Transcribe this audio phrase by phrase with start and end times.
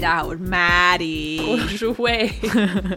[0.00, 2.32] 嗨，大家好，我是 Maddie，我是魏。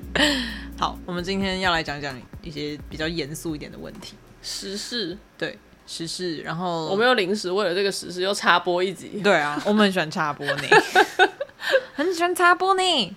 [0.80, 6.38] 好，我们今天要来讲讲一些比较严肃一点的问题，时事，对时事。
[6.44, 9.20] 然后我们又临时为了这个时事又插播一集。
[9.22, 10.68] 对啊， 我们很喜欢插播你，
[11.94, 13.14] 很喜欢插播你。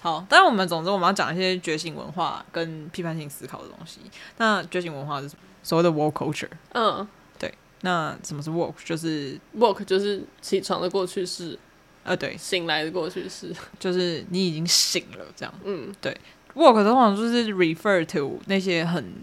[0.00, 4.00] 好，但是我们总之我们要讲一些觉醒文化跟批判性思考的东西。
[4.38, 5.40] 那觉醒文化是什么？
[5.62, 6.48] 所谓的 woke culture。
[6.72, 7.06] 嗯，
[7.38, 7.52] 对。
[7.82, 8.82] 那什么是 woke？
[8.82, 11.58] 就是 woke 就是起床的过去式。
[12.02, 15.54] 呃，对，醒来的过去式， 就是你已经醒了，这样。
[15.64, 16.16] 嗯，对。
[16.54, 19.14] woke 通常就是 refer to 那些很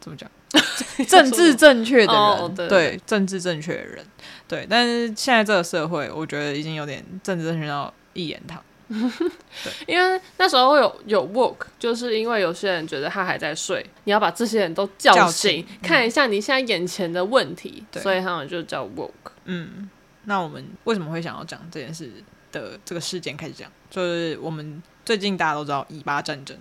[0.00, 0.28] 怎么讲，
[1.06, 4.04] 政治正确的人，哦、对，政治正确的人，
[4.48, 4.66] 对。
[4.68, 8.60] 但是现在这个社会，我觉得已经有点政治正确到一言堂。
[8.88, 19.30] 对，因为那时候有有 woke，就是因为有些人觉得他还在睡，你要把这些人都叫醒，叫醒看一下你现在眼前的问题，嗯、所以他们就叫 woke。
[19.44, 19.88] 嗯。
[20.24, 22.10] 那我们为什么会想要讲这件事
[22.52, 23.70] 的这个事件开始讲？
[23.90, 26.56] 就是我们最近大家都知道以巴战争、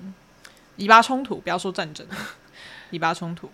[0.78, 2.08] 以巴冲突，不要说战争，
[2.90, 3.50] 以巴冲突。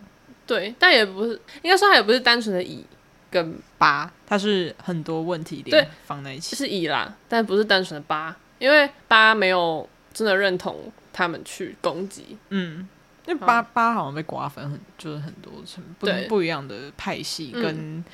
[0.46, 2.86] 对，但也不是，应该说它也不是单纯的以
[3.32, 12.88] 跟巴，它是很多问题点放在一起，是以啦，但不是单纯的巴，因为巴没有真的认同他们去攻击，嗯，
[13.26, 17.76] 因为巴巴好像被瓜分很，就是很多层不不一样的派系跟。
[17.76, 18.06] 嗯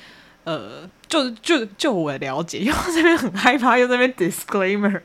[0.44, 5.00] 呃，就就就我了解，因为这边很害怕，又这边 disclaimer。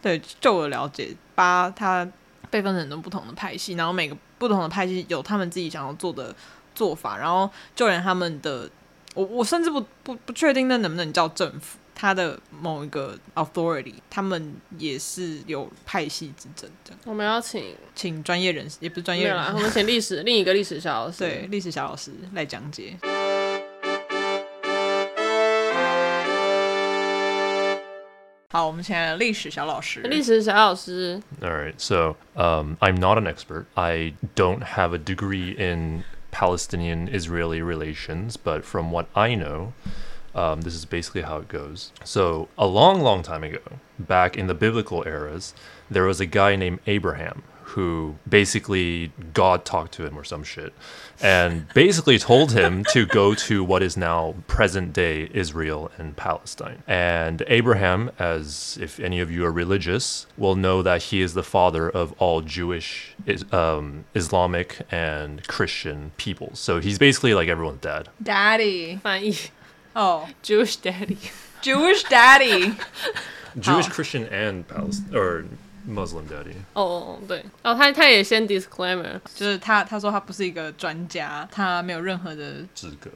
[0.00, 2.04] 对，就我了解，八它
[2.50, 6.34] 被分成很多不同的派系，然后每个不同的派系有他们自己想要做的
[6.74, 8.68] 做法，然后就连他们的，
[9.14, 16.92] 我我甚至不不不确定那能不能叫政府，他的某一个 authority，他们也是有派系之争的。
[17.04, 22.98] 我们要请请专业人士，也不是专业人士，我们请历史另一个历史小老师，对，历史小老师来讲解。
[28.51, 30.01] 好，我们请来历史小老师。
[30.01, 31.21] 历史小老师。
[31.41, 33.65] All right, so um, I'm not an expert.
[33.75, 39.73] I don't have a degree in Palestinian-Israeli relations, but from what I know,
[40.33, 41.91] um, this is basically how it goes.
[42.05, 43.59] So a long, long time ago,
[43.99, 45.53] back in the biblical eras,
[45.91, 50.74] there was a guy named Abraham who basically God talked to him or some shit
[51.22, 56.82] and basically told him to go to what is now present day Israel and Palestine.
[56.86, 61.42] And Abraham, as if any of you are religious, will know that he is the
[61.42, 63.14] father of all Jewish,
[63.52, 66.58] um, Islamic, and Christian peoples.
[66.58, 68.08] So he's basically like everyone's dad.
[68.22, 69.00] Daddy.
[69.94, 71.18] Oh, Jewish daddy.
[71.62, 72.74] Jewish daddy.
[73.58, 73.90] Jewish, oh.
[73.90, 75.44] Christian, and Palestine, or
[75.88, 76.54] Muslim Daddy。
[76.72, 83.10] 哦，对，哦，他他也先 disclaimer，就是他他说他不是一个专家，他没有任何的资格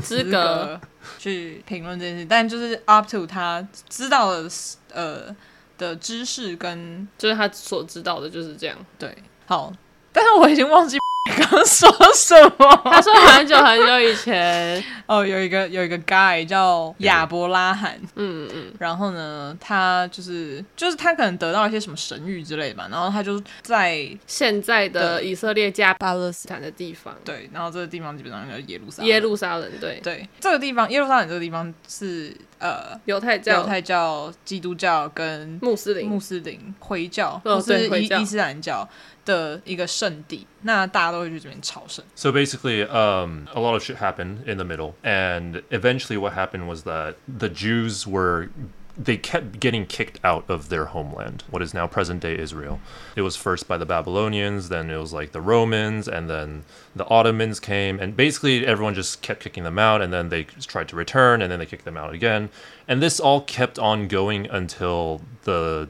[0.00, 0.80] 资格
[1.18, 4.48] 去评论这件事，但就是 up to 他知道的
[4.92, 5.34] 呃
[5.78, 8.76] 的知识跟就是他所知道的就是这样。
[8.98, 9.16] 对，
[9.46, 9.72] 好，
[10.12, 10.98] 但是我已经忘记。
[11.36, 12.80] 刚刚说什么？
[12.84, 30.00] 他说很久很久以前， 哦，有一个有一个 guy 叫亚伯拉罕，嗯嗯，然后呢，他就是就是他可能得到一些什么神谕之类的吧，然后他就在现在的以色列加巴勒斯坦的地方，对，然后这个地方基本上叫耶路撒耶路撒冷，对。
[30.02, 38.87] 对，这个地方耶路撒冷这个地方是 呃犹太教、犹太教、基督教跟穆斯林、穆斯林、回教或是伊伊斯兰教。
[39.25, 42.05] 的一个圣地，那大家都会去这边朝圣。
[42.13, 46.83] So basically, um, a lot of shit happened in the middle, and eventually, what happened was
[46.83, 48.49] that the Jews were
[48.96, 52.80] they kept getting kicked out of their homeland, what is now present day Israel.
[53.16, 56.64] It was first by the Babylonians, then it was like the Romans, and then
[56.94, 60.88] the Ottomans came, and basically everyone just kept kicking them out, and then they tried
[60.88, 62.50] to return, and then they kicked them out again.
[62.88, 65.88] And this all kept on going until the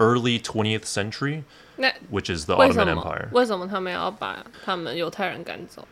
[0.00, 1.44] early 20th century,
[2.08, 3.28] which is the Ottoman Empire.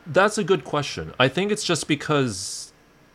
[0.06, 1.12] That's a good question.
[1.20, 2.71] I think it's just because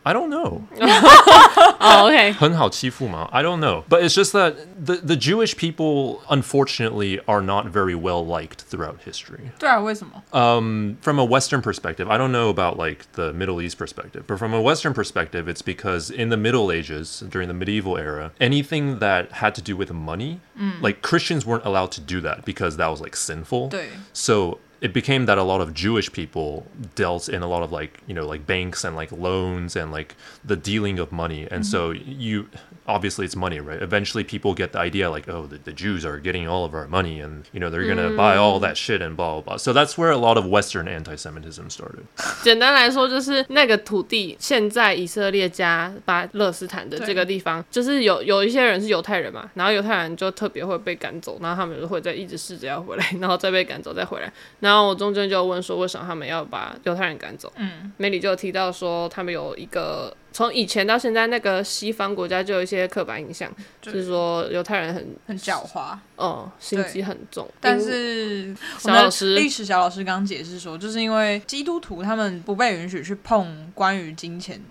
[0.07, 0.67] I don't know.
[0.81, 2.33] oh, okay.
[2.33, 3.29] 很好欺负吗?
[3.33, 3.85] I don't know.
[3.89, 9.03] But it's just that the, the Jewish people, unfortunately, are not very well liked throughout
[9.05, 9.53] history.
[9.61, 10.23] 对啊，为什么?
[10.33, 14.39] Um, from a Western perspective, I don't know about like the Middle East perspective, but
[14.39, 18.99] from a Western perspective, it's because in the Middle Ages, during the medieval era, anything
[18.99, 20.83] that had to do with money, mm.
[20.83, 23.69] like Christians weren't allowed to do that because that was like sinful.
[23.71, 23.91] 对.
[24.13, 26.66] So it became that a lot of Jewish people
[26.96, 30.16] dealt in a lot of like you know like banks and like loans and like
[30.44, 31.64] the dealing of money and mm-hmm.
[31.64, 32.50] so you
[32.87, 33.81] obviously it's money, right?
[33.81, 36.89] Eventually people get the idea like, oh, the, the Jews are getting all of our
[36.89, 39.57] money and, you know, they're going to buy all that shit and blah, blah, blah.
[39.57, 42.05] So that's where a lot of Western anti-Semitism started.
[42.43, 54.33] 简单来说，就是那个土地，现在以色列加巴勒斯坦的这个地方，就是有有一些人是犹太人嘛，然后犹太人就特别会被赶走，然后他们就会在一直试着要回来，然后再被赶走，再回来。
[54.61, 57.53] 然后我中间就问说，为什么他们要把犹太人赶走？
[57.57, 60.15] 嗯，梅里就提到说，他们有一个。
[60.38, 63.52] 从以前到现在，那个西方国家就有一些刻板印象，
[63.82, 67.50] 就是说犹太人很很狡猾，哦，心机很重。
[67.60, 74.62] 但是小老师历史小老师刚解释说，就是因为基督徒他们不被允许去碰关于金钱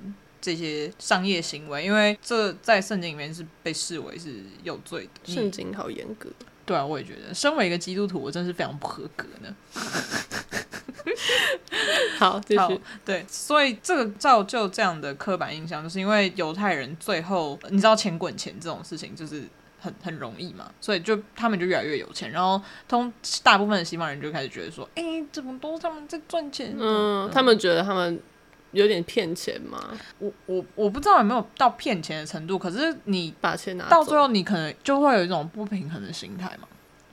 [0.40, 5.34] 这些商业行为，因为这在圣经里面是被视为是有罪的。
[5.34, 6.30] 圣经好严格。
[6.64, 9.52] 对啊，我也觉得，身为一个基督徒，我真是非常不合格呢。
[12.18, 12.80] 好，继续。
[13.04, 19.44] 对，所以这个造就这样的刻板印象，就是因为犹太人最后，你知道钱滚钱这种事情就是
[19.80, 23.12] 很很容易嘛，所以就他们就越来越有钱，然后通
[23.42, 26.74] 大部分的西方人就开始觉得说，哎，怎么都是他们在赚钱？
[26.78, 28.20] 嗯，他们觉得他们
[28.72, 29.96] 有点骗钱嘛？
[30.18, 36.66] 我我我不知道有没有到骗钱的程度，可是你把钱拿到最后，你可能就会有一种不平衡的心态嘛。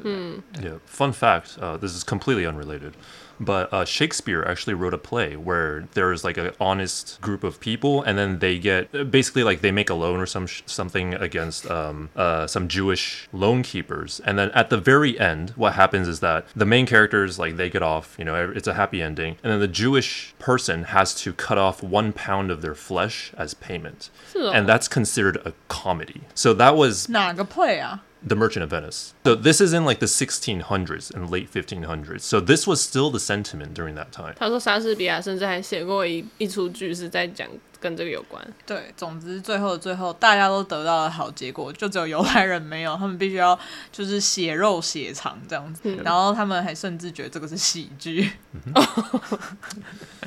[0.05, 0.79] 嗯，Yeah.
[0.91, 1.57] Fun fact.
[1.59, 2.93] Uh, this is completely unrelated.
[3.40, 8.02] But uh, Shakespeare actually wrote a play where there's like an honest group of people,
[8.02, 12.10] and then they get basically like they make a loan or some something against um,
[12.16, 16.46] uh, some Jewish loan keepers, and then at the very end, what happens is that
[16.56, 19.60] the main characters like they get off, you know, it's a happy ending, and then
[19.60, 24.68] the Jewish person has to cut off one pound of their flesh as payment, and
[24.68, 26.22] that's considered a comedy.
[26.34, 29.14] So that was 哪个 play 啊 ？the Merchant of Venice.
[29.24, 32.20] So this is in like the 1600s and late 1500s.
[32.20, 34.34] So this was still the sentiment during that time.
[34.36, 37.48] 他说莎士比亚甚至还写过一一出剧是在讲
[37.82, 38.44] 跟这个有关。
[38.66, 43.58] 对，总之最后最后大家都得到了好结果，就只有犹太人没有，他们必须要
[43.92, 48.32] 就是血肉血偿这样子，嗯、然后他们还甚至觉得这个是喜剧。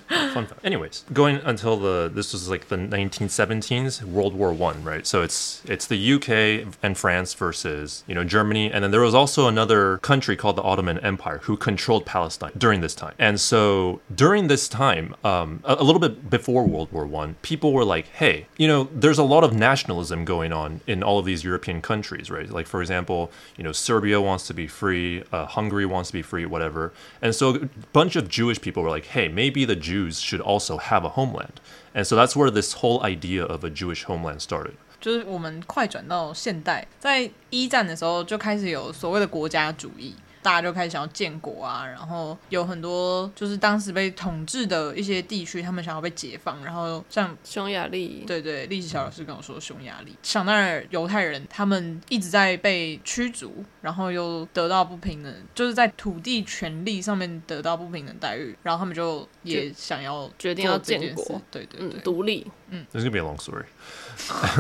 [0.34, 0.62] Fun fact.
[0.64, 5.08] Anyways, going until the this was like the 1917s, World War One, right?
[5.08, 9.14] So it's it's the UK and France versus you know Germany, and then there was
[9.14, 13.14] also another country called the Ottoman Empire who controlled Palestine during this time.
[13.18, 17.72] And so during this time, um, a, a little bit before World War One, people
[17.72, 21.26] were like, "Hey, you know, there's a lot of nationalism going on in all of
[21.26, 22.50] these European countries, right?
[22.50, 26.24] Like for example, you know, Serbia wants to be free, uh, Hungary wants to be
[26.24, 26.92] free, whatever."
[27.22, 30.40] And so a bunch of Jewish people were like, "Hey, maybe the Jews." Jews should
[30.40, 31.60] also have a homeland.
[31.94, 34.76] And so that's where this whole idea of a Jewish homeland started.
[35.02, 40.16] 就是我们快转到现代，在一战的时候就开始有所谓的国家主义。
[40.47, 62.87] 大家就开始想要建国啊，然后有很多就是当时被统治的一些地区，他们想要被解放，然后像匈牙利，对对，历史小老师跟我说匈牙利，想当然犹太人他们一直在被驱逐，然后又得到不平等，就是在土地权利上面得到不平等待遇，然后他们就也想要决定要建国，对对对，嗯，独立，嗯。
[62.93, 63.65] This is gonna be a long story.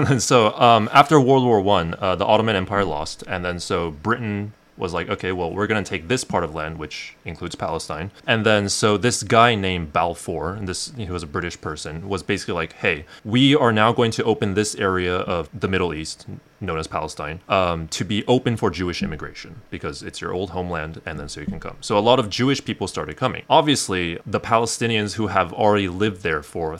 [0.08, 3.92] and so, um, after World War One, uh, the Ottoman Empire lost, and then so
[4.02, 4.50] Britain.
[4.76, 8.10] Was like, okay, well, we're going to take this part of land, which includes Palestine.
[8.26, 12.54] And then, so this guy named Balfour, this he was a British person, was basically
[12.54, 16.26] like, hey, we are now going to open this area of the Middle East,
[16.60, 21.00] known as Palestine, um, to be open for Jewish immigration because it's your old homeland,
[21.06, 21.76] and then so you can come.
[21.80, 23.44] So a lot of Jewish people started coming.
[23.48, 26.74] Obviously, the Palestinians who have already lived there for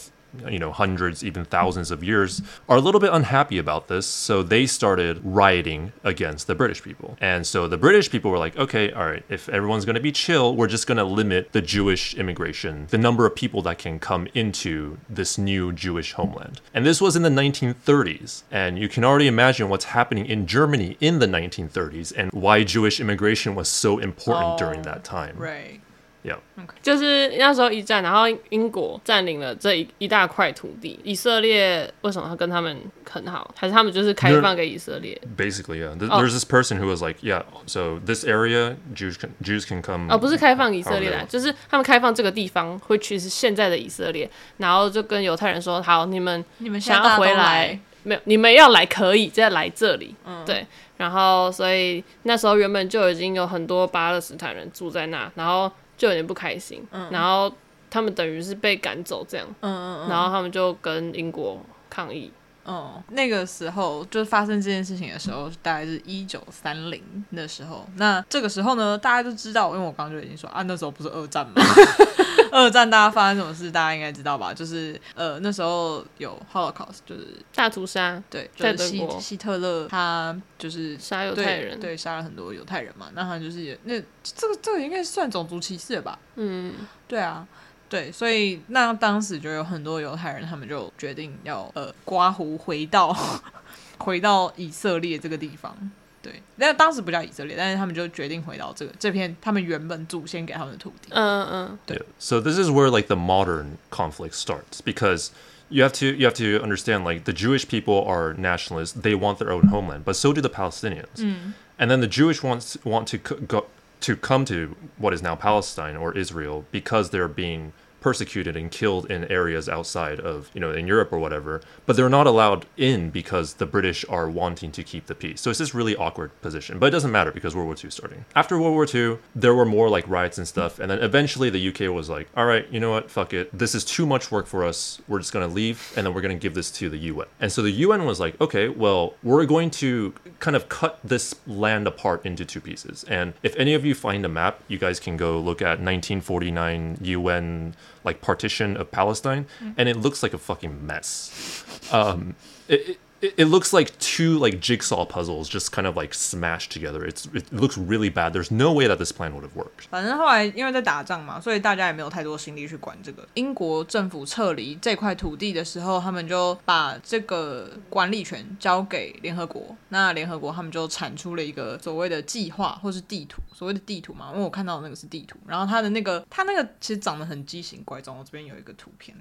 [0.49, 4.07] you know, hundreds, even thousands of years, are a little bit unhappy about this.
[4.07, 7.17] So they started rioting against the British people.
[7.21, 10.13] And so the British people were like, okay, all right, if everyone's going to be
[10.13, 13.99] chill, we're just going to limit the Jewish immigration, the number of people that can
[13.99, 16.61] come into this new Jewish homeland.
[16.75, 18.43] And this was in the 1930s.
[18.51, 23.01] And you can already imagine what's happening in Germany in the 1930s and why Jewish
[23.01, 25.37] immigration was so important oh, during that time.
[25.37, 25.81] Right.
[26.27, 26.39] Yeah.
[26.59, 26.75] Okay.
[26.83, 30.99] 就是那时候一战，然后英国占领了这一一大块土地。
[31.05, 32.77] 以色列为什么要跟他们
[33.09, 33.49] 很好？
[33.57, 35.97] 还是他们就是开放给以色列？Basically, yeah.
[35.97, 40.13] There's this person who was like, yeah, so this area Jews can Jews can come.
[40.13, 50.17] 哦，不是开放以色列来，就是他们开放这个地方，会去是现在的以色列，然后就跟犹太人说，好，你们你们想要回来，没有，你们要来可以再来这里。
[50.25, 50.67] 嗯，对。
[50.97, 55.71] 然后所以那时候原本就已经有很多巴勒斯坦人住在那，然后。
[55.97, 57.53] 就有点不开心，嗯、然后
[57.91, 62.33] 他们等于是被赶走这样，嗯嗯嗯，然后他们就跟英国抗议。
[62.65, 67.01] 哦，那个时候就是发生这件事情的时候，大概是一九三零
[67.31, 67.87] 的时候。
[67.95, 71.53] 那这个时候呢，大家都知道，因为我刚刚就已经说啊，那时候不是二战吗？
[72.53, 74.53] 二战大家发生什么事，大家应该知道吧？
[74.55, 83.11] 就是呃，那时候有 Holocaust，就是大屠杀，对，就是希希特勒他就是杀犹太人，对，杀了很多犹太人嘛。
[83.15, 86.19] 那他就是也那这个这个应该算种族歧视吧？
[86.37, 86.75] 嗯，
[87.09, 87.47] 对啊，
[87.89, 93.17] 对，所以那当时就有很多犹太人，他们就决定要呃刮胡回到
[93.99, 95.77] 回到以色列这个地方。
[96.26, 101.10] 对，那当时不叫以色列，但是他们就决定回到这个这片他们原本祖先给他们的土地。
[101.10, 101.98] 嗯嗯，对。
[101.98, 102.04] Yeah.
[102.20, 105.30] So this is where like the modern conflict starts because
[105.70, 109.40] you have to you have to understand like the Jewish people are nationalists, they want
[109.40, 111.18] their own homeland, but so do the Palestinians.
[111.18, 111.54] Mm.
[111.80, 113.66] And then the Jewish wants want to go
[114.02, 117.72] to come to what is now Palestine or Israel because they're being
[118.07, 122.09] persecuted and killed in areas outside of, you know, in Europe or whatever, but they're
[122.09, 125.41] not allowed in because the British are wanting to keep the peace.
[125.41, 127.95] So it's this really awkward position, but it doesn't matter because World War II is
[127.95, 128.25] starting.
[128.37, 131.69] After World War II, there were more like riots and stuff, and then eventually the
[131.71, 133.51] UK was like, all right, you know what, fuck it.
[133.53, 135.03] This is too much work for us.
[135.09, 137.27] We're just gonna leave, and then we're gonna give this to the UN.
[137.41, 141.35] And so the UN was like, okay, well, we're going to kind of cut this
[141.45, 143.05] land apart into two pieces.
[143.09, 146.99] And if any of you find a map, you guys can go look at 1949
[147.01, 147.75] UN
[148.07, 149.73] like partition of Palestine, mm-hmm.
[149.77, 151.65] and it looks like a fucking mess.
[151.93, 152.37] Um,
[152.69, 152.99] it, it,
[153.37, 157.07] it looks like two like jigsaw puzzles just kind of like smashed together.
[157.07, 158.33] It's it looks really bad.
[158.33, 159.89] There's no way that this plan would have worked.
[159.91, 163.27] 反正后来因为在打仗嘛，所以大家也没有太多心力去管这个。
[163.35, 169.77] 英国政府撤离这块土地的时候，他们就把这个管理权交给联合国。
[169.89, 175.39] 那联合国他们就产出了一个所谓的计划或是地图，所谓的地图嘛，因为我看到的那个是地图。
[175.47, 178.17] 然后它的那个它那个其实长得很畸形怪状。
[178.19, 179.17] 我这边有一个图片，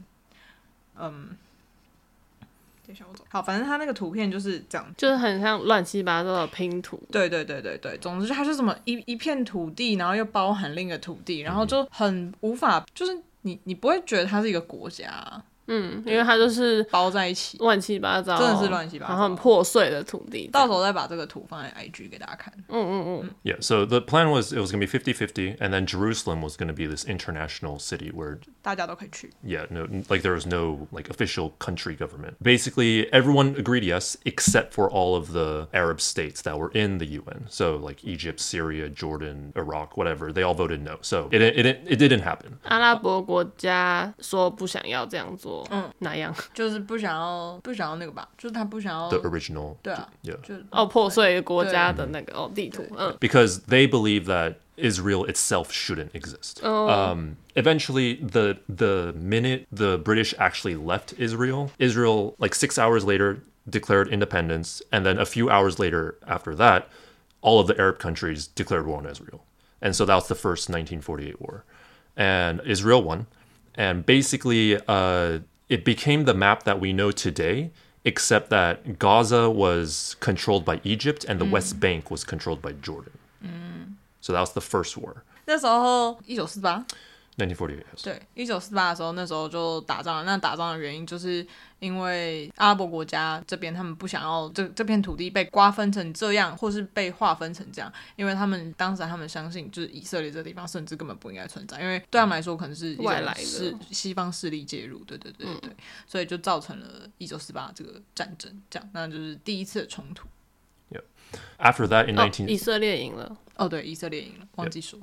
[1.00, 1.30] 嗯。
[3.30, 7.02] 好，反正他那个图片就是这样，就是很像乱七八糟的拼图。
[7.12, 15.44] 对对对对对，总之它是什么一一片土地，然后又包含另一个土地，然后就很无法，就是你你不会觉得它是一个国家啊。
[15.73, 20.49] 嗯，因为它就是包在一起，乱七八糟，真的是乱七八糟，然后很破碎的土地。
[20.49, 22.53] 到时候再把这个图放在 IG 给大家看。
[22.67, 23.31] 嗯嗯嗯。
[23.45, 26.67] Yeah, so the plan was it was going to be 50-50 and then Jerusalem was going
[26.67, 29.31] to be this international city where 大家都可以去。
[29.47, 32.35] Yeah, no like there was no like official country government.
[32.43, 37.07] Basically, everyone agreed yes except for all of the Arab states that were in the
[37.07, 37.47] UN.
[37.49, 40.99] So like Egypt, Syria, Jordan, Iraq, whatever, they all voted no.
[41.03, 42.59] So it it it, it didn't happen.
[42.65, 45.54] 阿拉伯国家说不想要这样做。
[45.71, 46.35] 嗯，哪样？
[46.55, 56.61] 就是不想要，不想要那个吧，就是他不想要 the original，对啊，yeah，就哦破碎国家的那个哦地图，嗯，because they believe that Israel itself shouldn't exist.
[56.63, 56.89] Oh.
[56.89, 63.43] Um, eventually, the the minute the British actually left Israel, Israel like six hours later
[63.69, 66.89] declared independence, and then a few hours later after that,
[67.43, 69.45] all of the Arab countries declared war on Israel,
[69.83, 71.65] and so that was the first 1948 war,
[72.17, 73.27] and Israel won
[73.75, 77.71] and basically uh, it became the map that we know today
[78.05, 81.51] except that gaza was controlled by egypt and the mm.
[81.51, 83.13] west bank was controlled by jordan
[83.45, 83.93] mm.
[84.21, 86.85] so that was the first war 那时候一九四八
[87.38, 90.24] 1948对，一九四八的时候，那时候就打仗了。
[90.24, 91.46] 那打仗的原因就是
[91.80, 105.76] 因为阿拉伯国家这边他们不想要这这片土地被瓜分成这样，或是被划分成这样，因为他们当时他们相信，就是以色列这个地方甚至根本不应该存在，因为对他们来说可能是外来是西方势力介入，对对对对对，嗯、
[106.08, 110.26] 所以就造成了一九四八这个战争，这样，那就是第一次的冲突。
[111.35, 111.41] Yeah.
[111.59, 112.49] After that, in 19...
[112.49, 113.37] 以色列赢了。
[113.57, 114.99] 哦，对，以色列赢了，忘记说。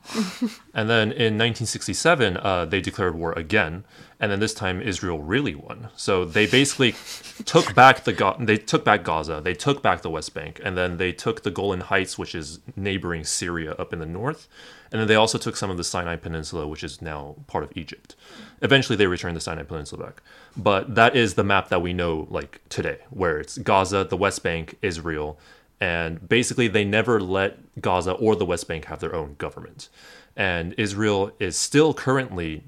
[0.73, 3.83] And then in 1967, uh, they declared war again,
[4.19, 5.89] and then this time Israel really won.
[5.95, 6.95] So they basically
[7.45, 10.75] took back the Ga- they took back Gaza, they took back the West Bank, and
[10.75, 14.47] then they took the Golan Heights, which is neighboring Syria up in the north,
[14.91, 17.71] and then they also took some of the Sinai Peninsula, which is now part of
[17.75, 18.15] Egypt.
[18.63, 20.23] Eventually, they returned the Sinai Peninsula back,
[20.55, 24.41] but that is the map that we know like today, where it's Gaza, the West
[24.41, 25.37] Bank, Israel
[25.81, 29.89] and basically they never let Gaza or the West Bank have their own government.
[30.35, 32.63] And Israel is still currently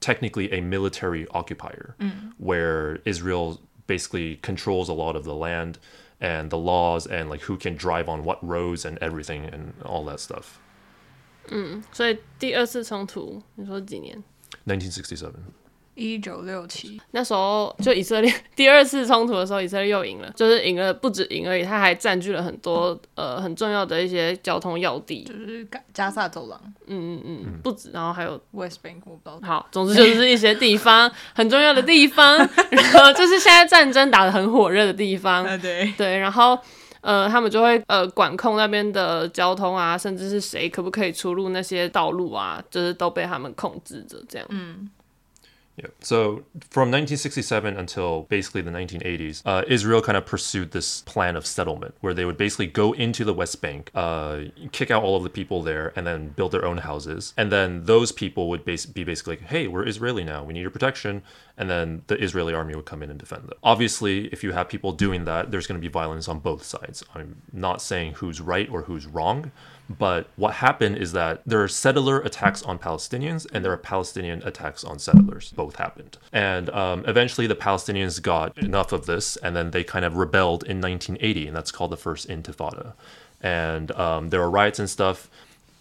[0.00, 2.32] technically a military occupier, mm.
[2.38, 5.78] where Israel basically controls a lot of the land
[6.20, 10.04] and the laws and like who can drive on what roads and everything and all
[10.04, 10.58] that stuff.
[11.48, 14.22] 嗯，所以第二次冲突，你说几年？
[14.64, 15.32] 1967。
[15.99, 29.47] 一九六七，那时候就以色列第二次冲突的时候，以色列又赢了，就是赢了不止赢而已，他还占据了很多呃很重要的一些交通要地，就是加萨走廊，嗯嗯嗯，不止，然后还有 West Bank，我不知道。
[29.47, 32.37] 好，总之就是一些地方很重要的地方，
[32.71, 36.57] 然后就是现在战争打得很火热的地方，对对，然后。
[37.01, 44.45] 呃，他们就会呃管控那边的交通啊，甚至是谁可不可以出入那些道路啊，就是都被他们控制着这样。
[44.49, 44.89] 嗯。
[45.79, 45.87] Yeah.
[46.01, 51.45] So from 1967 until basically the 1980s, uh, Israel kind of pursued this plan of
[51.45, 54.41] settlement where they would basically go into the West Bank, uh,
[54.73, 57.33] kick out all of the people there, and then build their own houses.
[57.37, 60.43] And then those people would bas- be basically like, hey, we're Israeli now.
[60.43, 61.23] We need your protection.
[61.57, 63.57] And then the Israeli army would come in and defend them.
[63.63, 67.05] Obviously, if you have people doing that, there's going to be violence on both sides.
[67.15, 69.51] I'm not saying who's right or who's wrong.
[69.89, 74.43] But what happened is that there are settler attacks on Palestinians and there are Palestinian
[74.43, 75.51] attacks on settlers.
[75.51, 76.17] Both happened.
[76.31, 80.63] And um, eventually the Palestinians got enough of this and then they kind of rebelled
[80.63, 82.93] in 1980, and that's called the First Intifada.
[83.41, 85.29] And um, there were riots and stuff.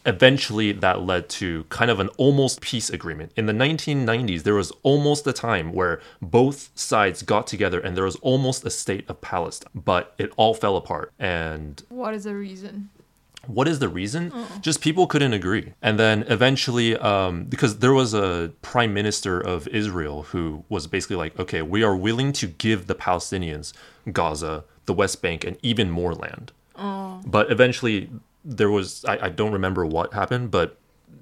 [0.06, 3.32] Eventually, that led to kind of an almost peace agreement.
[3.36, 8.04] In the 1990s, there was almost a time where both sides got together and there
[8.04, 11.12] was almost a state of Palestine, but it all fell apart.
[11.18, 12.88] And what is the reason?
[13.47, 14.31] what is the reason?
[14.33, 14.47] Oh.
[14.61, 15.73] Just people couldn't agree.
[15.81, 21.17] And then eventually, um, because there was a prime minister of Israel who was basically
[21.17, 23.73] like, okay, we are willing to give the Palestinians
[24.11, 26.53] Gaza, the West Bank, and even more land.
[26.77, 27.21] Oh.
[27.25, 28.09] But eventually,
[28.45, 30.77] there was, I, I don't remember what happened, but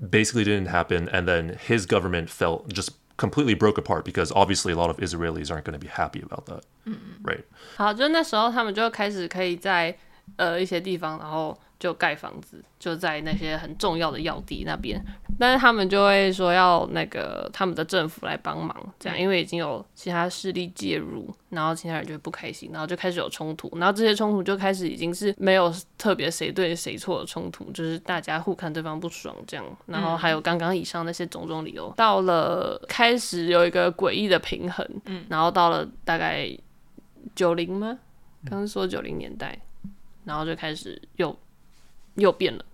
[0.09, 1.09] basically didn't happen.
[1.09, 5.51] And then his government fell, just completely broke apart because obviously a lot of Israelis
[5.51, 6.65] aren't going to be happy about that.
[6.87, 6.97] Mm.
[7.21, 7.43] Right.
[7.77, 9.95] 好，就那时候他们就开始可以在
[10.34, 11.56] 呃一些地方，然后。
[11.78, 14.98] 就盖房子，就在那些很重要的要地那边，
[15.38, 36.48] 但是他们就会说要那个他们的政府来帮忙，这样，因为已经有其他势力介入，然后其他人就会不开心，然后就开始有冲突，然后这些冲突就开始已经是没有特别谁对谁错的冲突，就是大家互看对方不爽这样，然后还有刚刚以上那些种种理由，到了开始有一个诡异的平衡，嗯，然后到了大概
[37.34, 37.98] 九零吗？
[38.48, 39.58] 刚刚说九零年代，
[40.26, 41.34] 然后就开始又。
[42.16, 42.64] 又变了。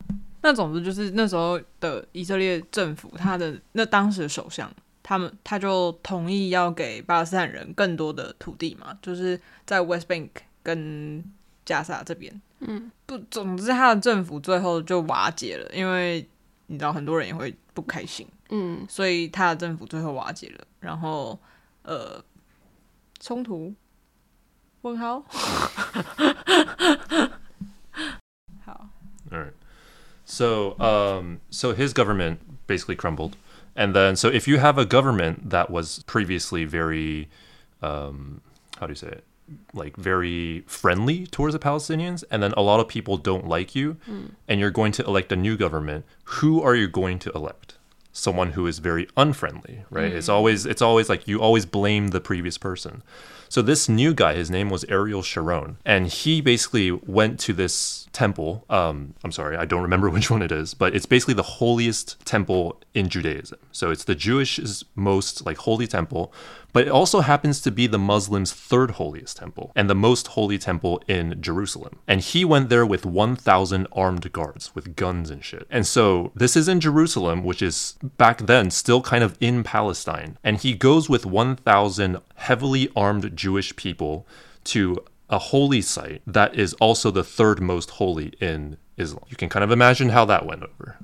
[0.40, 10.28] 那总之就是那时候的以色列政府，他的那当时的首相，他们他就同意要给巴勒斯坦人更多的土地嘛，就是在 West Bank
[10.62, 11.25] 跟
[11.64, 12.40] 加沙这边。
[12.61, 16.25] 嗯，不，总之他的政府最后就瓦解了，因为
[16.69, 18.25] 你知道很多人也会不开心。
[18.50, 21.36] 嗯，所以他的政府最后瓦解了，然后
[21.82, 22.23] 呃，
[23.19, 23.75] 冲突？
[24.82, 25.25] 问号
[29.32, 29.52] ？All right.
[30.25, 33.36] So, um, so his government basically crumbled,
[33.75, 37.28] and then so if you have a government that was previously very,
[37.82, 38.40] um,
[38.78, 39.25] how do you say it,
[39.75, 43.97] like very friendly towards the Palestinians, and then a lot of people don't like you,
[44.08, 44.30] mm.
[44.49, 47.76] and you're going to elect a new government, who are you going to elect?
[48.13, 50.13] Someone who is very unfriendly, right?
[50.13, 50.17] Mm.
[50.17, 53.03] It's always it's always like you always blame the previous person.
[53.49, 58.09] So this new guy, his name was Ariel Sharon, and he basically went to this
[58.13, 58.65] temple.
[58.71, 62.19] Um, I'm sorry, I don't remember which one it is, but it's basically the holiest
[62.25, 63.59] temple in Judaism.
[63.71, 64.59] So it's the Jewish
[64.95, 66.33] most like holy temple,
[66.73, 70.58] but it also happens to be the Muslims' third holiest temple and the most holy
[70.58, 71.99] temple in Jerusalem.
[72.08, 75.67] And he went there with 1,000 armed guards with guns and shit.
[75.71, 80.39] And so this is in Jerusalem, which is back then still kind of in Palestine.
[80.43, 84.26] And he goes with 1,000 heavily armed Jewish people
[84.65, 89.25] to a holy site that is also the third most holy in Islam.
[89.28, 90.99] You can kind of imagine how that went over.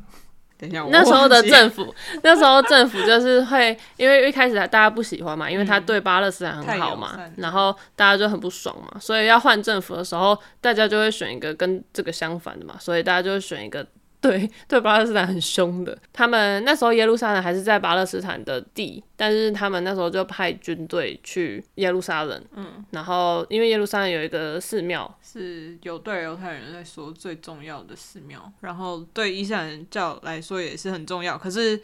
[0.90, 13.86] 那时候的政府， 那时候政府就是会，因为一开始大家不喜欢嘛，因为他对巴勒斯坦很好嘛，嗯、然后大家就很不爽嘛，所以要换政府的时候，大家就会选一个跟这个相反的嘛，所以大家就会选一个。
[14.20, 15.96] 对，对巴勒斯坦很凶的。
[16.12, 22.44] 他们那时候耶路撒冷还是在巴勒斯坦的地，但是他们那时候就派军队去耶路撒冷。
[22.54, 31.80] 嗯，然后因为耶路撒冷有一个寺庙，是有对犹太人来说最重要的寺庙，然后对伊斯兰教来说也是很重要，可是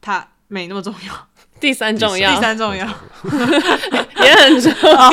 [0.00, 1.28] 它没那么重要。
[1.60, 2.86] 第三重要，第三重要，
[4.23, 5.09] 也很重要。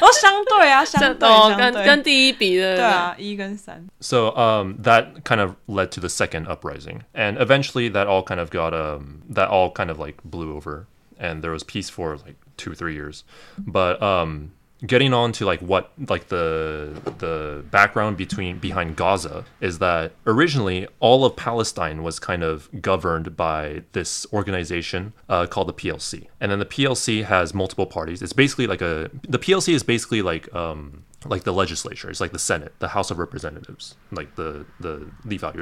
[0.00, 3.84] 哦，相对啊，相对，哦，跟跟第一比的，对啊，一跟三。
[4.00, 8.50] So um, that kind of led to the second uprising, and eventually that all kind of
[8.50, 10.86] got um, that all kind of like blew over,
[11.18, 13.24] and there was peace for like two, three years,
[13.58, 14.52] but um
[14.85, 20.87] getting on to like what like the the background between behind Gaza is that originally
[20.99, 26.51] all of Palestine was kind of governed by this organization uh, called the PLC, and
[26.51, 28.21] then the PLC has multiple parties.
[28.21, 32.09] It's basically like a the PLC is basically like um like the legislature.
[32.09, 35.55] It's like the Senate, the House of Representatives, like the the Leaf Out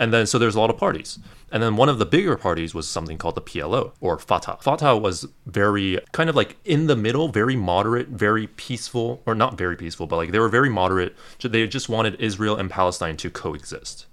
[0.00, 1.18] and then, so there's a lot of parties.
[1.52, 4.56] And then one of the bigger parties was something called the PLO or Fatah.
[4.62, 9.58] Fatah was very kind of like in the middle, very moderate, very peaceful, or not
[9.58, 11.14] very peaceful, but like they were very moderate.
[11.42, 14.06] They just wanted Israel and Palestine to coexist.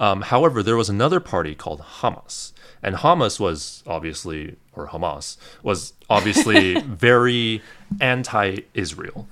[0.00, 2.52] Um, however, there was another party called Hamas.
[2.82, 7.62] And Hamas was obviously, or Hamas was obviously very
[8.00, 9.28] anti Israel.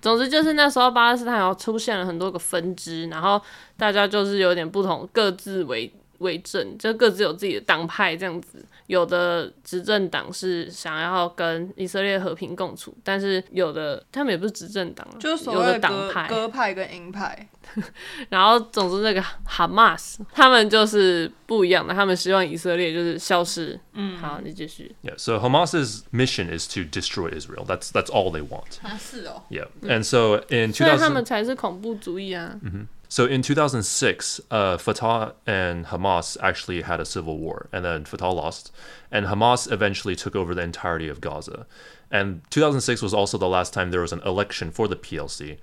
[0.00, 3.40] 总之就是那时候巴勒斯坦又出现了很多个分支，然后
[3.76, 8.64] 大家就是有点不同，各自为为政，就各自有自己的党派这样子。
[8.86, 17.48] 有的执政党是想要跟以色列和平共处，但是有的他们也不是执政党，就是所谓有的党派，鸽派跟鹰派。
[18.30, 23.78] 然后总之那个哈马斯他们就是不一样的，他们希望以色列就是消失。
[23.92, 24.94] 嗯，好，你继续。
[25.02, 27.64] Yeah, so Hamas's mission is to destroy Israel.
[27.66, 28.78] That's that's all they want.
[28.86, 29.42] 啊，是哦。
[29.50, 32.56] Yeah, and so in 所以他们才是恐怖主义啊。
[32.62, 32.86] Mm -hmm.
[33.08, 38.28] So in 2006, uh, Fatah and Hamas actually had a civil war, and then Fatah
[38.30, 38.72] lost,
[39.10, 41.66] and Hamas eventually took over the entirety of Gaza.
[42.10, 45.58] And 2006 was also the last time there was an election for the PLC,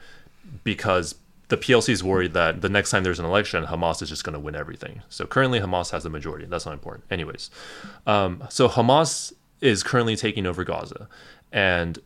[0.63, 1.15] because
[1.49, 4.33] the PLC is worried that the next time there's an election, Hamas is just going
[4.33, 5.01] to win everything.
[5.09, 6.45] So currently, Hamas has the majority.
[6.45, 7.05] That's not important.
[7.11, 7.49] Anyways,
[8.07, 11.07] um, so Hamas is currently taking over Gaza,
[11.51, 11.99] and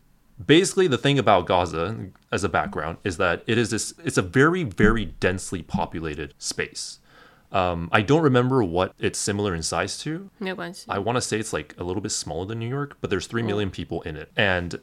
[0.45, 4.21] basically the thing about Gaza as a background is that it is this it's a
[4.21, 7.00] very very densely populated space.
[7.52, 10.30] Um, I don't remember what it's similar in size to.
[10.89, 13.26] I want to say it's like a little bit smaller than New York, but there's
[13.26, 14.80] 3 million people in it and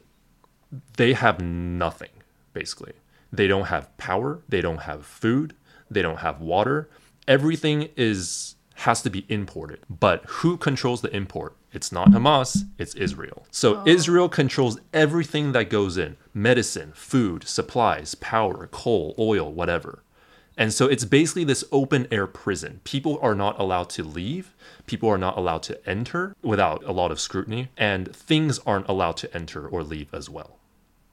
[0.97, 2.09] they have nothing
[2.53, 2.93] basically.
[3.31, 5.55] They don't have power, they don't have food,
[5.91, 6.89] they don't have water.
[7.27, 9.79] Everything is has to be imported.
[9.89, 11.55] But who controls the import?
[11.74, 13.44] It's not Hamas, it's Israel.
[13.50, 13.82] So oh.
[13.86, 20.02] Israel controls everything that goes in medicine, food, supplies, power, coal, oil, whatever.
[20.56, 22.80] And so it's basically this open air prison.
[22.84, 24.54] People are not allowed to leave.
[24.86, 27.68] People are not allowed to enter without a lot of scrutiny.
[27.78, 30.58] And things aren't allowed to enter or leave as well.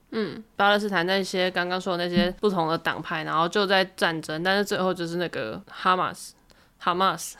[0.09, 6.33] 嗯，巴勒斯坦那些刚刚说的那些不同的党派，然后就在战争，但是最后就是那个哈马斯。
[6.82, 7.36] 哈马斯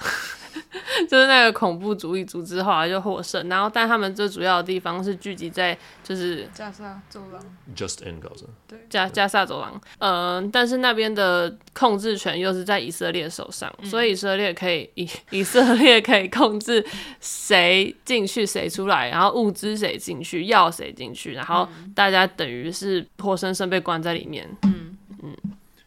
[1.09, 3.49] 就是那个恐怖主义组织，后来就获胜。
[3.49, 7.43] 然后，但他们最主要的地方是聚集在就是加沙走廊
[7.75, 8.45] ，Just in Gaza。
[8.69, 9.81] 对，加加沙走廊。
[9.99, 16.85] 嗯，但是那边的控制权又是在以色列手上，嗯、所以以色列可以以以色列可以控制
[17.21, 24.49] 谁进去谁出来，然后物资谁进去，要谁进去，然后大家等于是活生生被关在里面。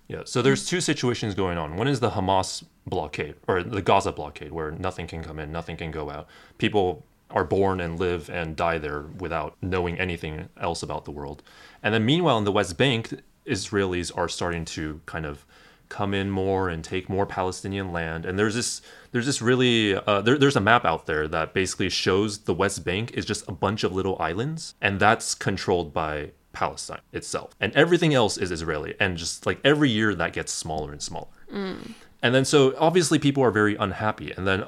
[0.08, 1.78] Yeah, so there's two situations going on.
[1.78, 5.78] One is the Hamas blockade or the Gaza blockade where nothing can come in, nothing
[5.78, 6.28] can go out.
[6.58, 11.42] People are born and live and die there without knowing anything else about the world.
[11.82, 15.46] And then meanwhile in the West Bank, Israelis are starting to kind of
[15.90, 18.26] come in more and take more Palestinian land.
[18.26, 21.90] And there's this there's this really uh, there, there's a map out there that basically
[21.90, 26.32] shows the West Bank is just a bunch of little islands, and that's controlled by
[26.56, 28.96] Palestine itself, and everything else is Israeli.
[29.00, 31.28] And just like every year, that gets smaller and smaller.
[31.54, 31.94] Mm.
[32.24, 34.32] And then so obviously people are very unhappy.
[34.32, 34.66] And then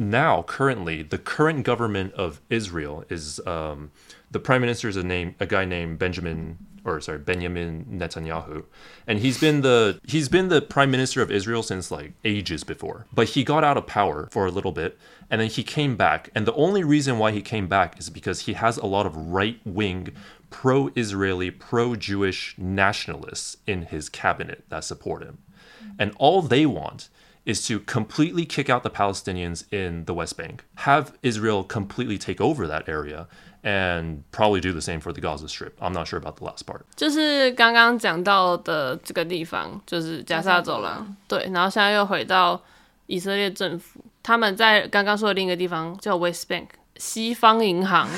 [0.00, 3.90] now, currently, the current government of Israel is um,
[4.30, 8.64] the prime minister is a name a guy named Benjamin or sorry Benjamin Netanyahu,
[9.06, 13.06] and he's been the he's been the prime minister of Israel since like ages before.
[13.12, 14.98] But he got out of power for a little bit,
[15.30, 16.30] and then he came back.
[16.34, 19.14] And the only reason why he came back is because he has a lot of
[19.14, 20.14] right wing,
[20.49, 25.39] pro Israeli, pro Jewish nationalists in his cabinet that support him.
[25.97, 27.09] And all they want
[27.45, 32.41] is to completely kick out the Palestinians in the West Bank, have Israel completely take
[32.41, 33.27] over that area,
[33.63, 35.77] and probably do the same for the Gaza Strip.
[35.79, 36.81] I'm not sure about the last part.
[36.95, 41.15] 就是刚刚讲到的这个地方，就是加沙走廊。
[41.27, 42.61] 对，然后现在又回到
[43.05, 48.09] 以色列政府，他们在刚刚说的另一个地方叫 West Bank 西方银行，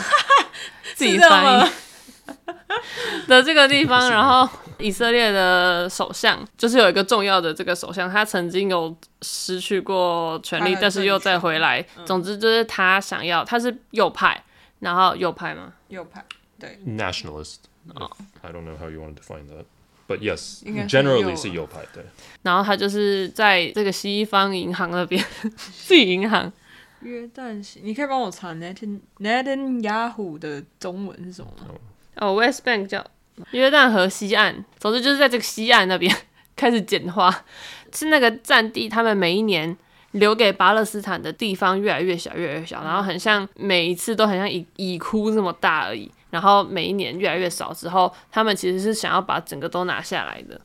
[0.95, 1.71] 自 己翻译
[3.26, 11.85] 的这个地方，然后以色列的首相就是有一个重要的这个首相，他曾经有失去过权力，但是又再回来。
[12.04, 14.42] 总之就是他想要，他是右派。
[14.80, 15.72] 然后右派吗？
[15.87, 16.24] 右派，
[16.58, 16.76] 对。
[16.85, 17.58] Nationalist.
[17.94, 18.11] Oh.
[18.40, 19.64] I don't know how you want to define that,
[20.08, 22.04] but yes, generally 是右派，对。
[22.42, 25.24] 然后他就是在这个西方银行那边，
[25.56, 26.52] 自己银行。
[27.00, 31.74] 约旦西，你可以帮我查 Netan Netanyahu 的中文是什么吗？
[32.16, 33.05] 哦、oh,，West Bank 叫
[33.53, 36.14] 约旦河西岸，总之就是在这个西岸那边
[36.57, 37.44] 开始简化，
[37.92, 39.77] 是那个占地，他们每一年。
[40.12, 50.61] 留给巴勒斯坦的地方越来越小，越来越小，然后很像每一次都很像已已哭这么大而已，然后每一年越来越少之后，他们其实是想要把整个都拿下来的，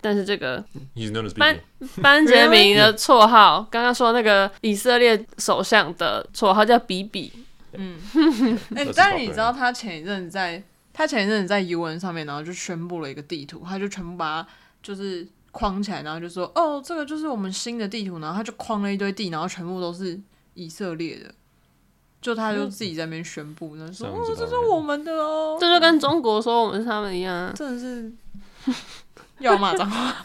[0.00, 0.64] 但是这个
[1.38, 1.56] 班
[2.02, 7.32] 班杰明的绰号，刚刚说那个以色列首相的绰号叫比比。
[7.76, 14.48] 嗯，哎、欸，但是你知道他前一阵在，他前一阵在 UN 上面，然后就宣布了一个地图，他就全部把它
[14.82, 20.20] 就是框起来，然后就说，哦，这个就是我们新的地图，然后他就框了一堆地，然后全部都是
[20.54, 21.32] 以色列的，
[22.20, 28.12] 就他就自己在那边宣布，然后说，哦，这是我们的哦，这就跟中国说我们是他们一样，真的是
[29.38, 30.14] 要骂脏话。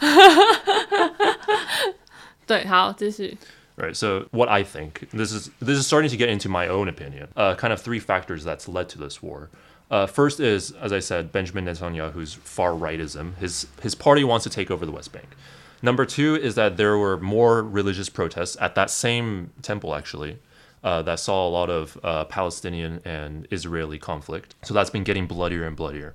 [2.46, 3.36] 对，好，继续。
[3.79, 3.93] Right.
[3.93, 7.27] So what I think this is this is starting to get into my own opinion.
[7.35, 9.49] Uh, kind of three factors that's led to this war.
[9.91, 13.35] Uh, first is, as I said, Benjamin Netanyahu's far rightism.
[13.37, 15.35] His his party wants to take over the West Bank.
[15.81, 20.39] Number two is that there were more religious protests at that same temple, actually,
[20.81, 24.55] uh, that saw a lot of uh, Palestinian and Israeli conflict.
[24.63, 26.13] So that's been getting bloodier and bloodier.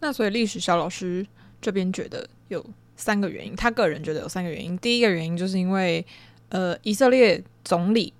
[0.00, 1.26] 那所以历史小老师
[1.62, 4.76] 这边觉得有三个原因，他个人觉得有三个原因。
[4.78, 6.04] 第一个原因就是因为
[6.49, 8.13] 呃，以色列总理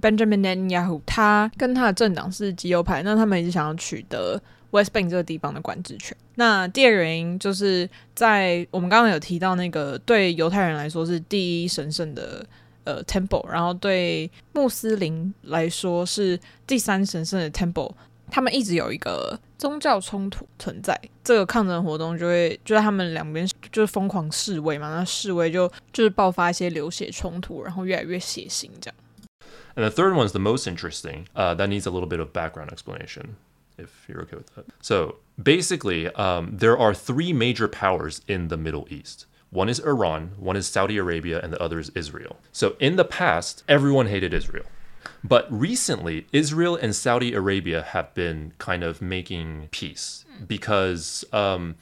[0.00, 6.16] Benjamin Netanyahu，他跟他的政党是极右派，那他们一直想要取得 West Bank 这个地方的管制权。
[6.36, 12.44] 那第二个原因就是在我们刚刚有提到那个对犹太人来说是第一神圣的
[12.84, 17.92] 呃 Temple，然后对穆斯林来说是第三神圣的 Temple。
[18.30, 28.95] 他们一直有一个宗教冲突存在，这个抗争活动就会就在他们两边就是疯狂示威嘛，那示威就就是爆发一些流血冲突，然后越来越血腥这样。
[29.75, 31.25] And the third one is the most interesting.
[31.33, 33.35] Uh, that needs a little bit of background explanation,
[33.77, 34.65] if you're okay with that.
[34.81, 39.27] So basically, um, there are three major powers in the Middle East.
[39.49, 42.37] One is Iran, one is Saudi Arabia, and the other is Israel.
[42.51, 44.65] So in the past, everyone hated Israel.
[45.26, 51.76] But recently, Israel and Saudi Arabia have been kind of making peace because um,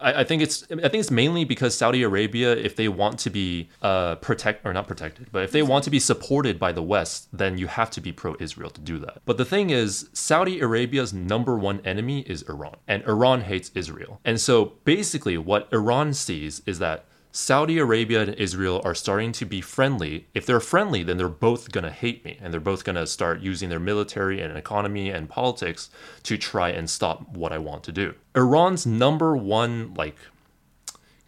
[0.00, 3.30] I, I, think it's I think it's mainly because Saudi Arabia, if they want to
[3.30, 6.82] be uh, protect or not protected, but if they want to be supported by the
[6.82, 9.20] West, then you have to be pro-Israel to do that.
[9.24, 14.20] But the thing is, Saudi Arabia's number one enemy is Iran, and Iran hates Israel.
[14.24, 19.44] And so basically, what Iran sees is that Saudi Arabia and Israel are starting to
[19.44, 20.26] be friendly.
[20.34, 23.06] If they're friendly, then they're both going to hate me and they're both going to
[23.06, 25.90] start using their military and economy and politics
[26.24, 28.14] to try and stop what I want to do.
[28.34, 30.16] Iran's number one like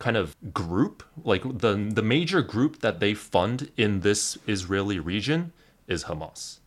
[0.01, 5.53] kind of group, like the the major group that they fund in this Israeli region
[5.87, 6.59] is Hamas.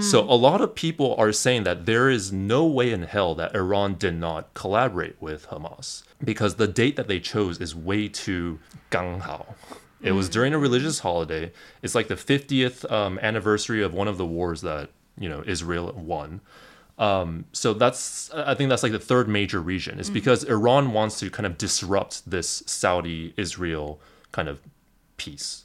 [0.00, 3.54] So a lot of people are saying that there is no way in hell that
[3.54, 8.58] Iran did not collaborate with Hamas because the date that they chose is way too
[8.90, 9.54] ganghao.
[10.02, 11.52] It was during a religious holiday.
[11.82, 15.92] It's like the 50th um, anniversary of one of the wars that you know Israel
[15.92, 16.40] won.
[16.98, 19.98] Um, so that's I think that's like the third major region.
[20.00, 24.00] It's because Iran wants to kind of disrupt this Saudi Israel
[24.32, 24.60] kind of
[25.16, 25.64] peace.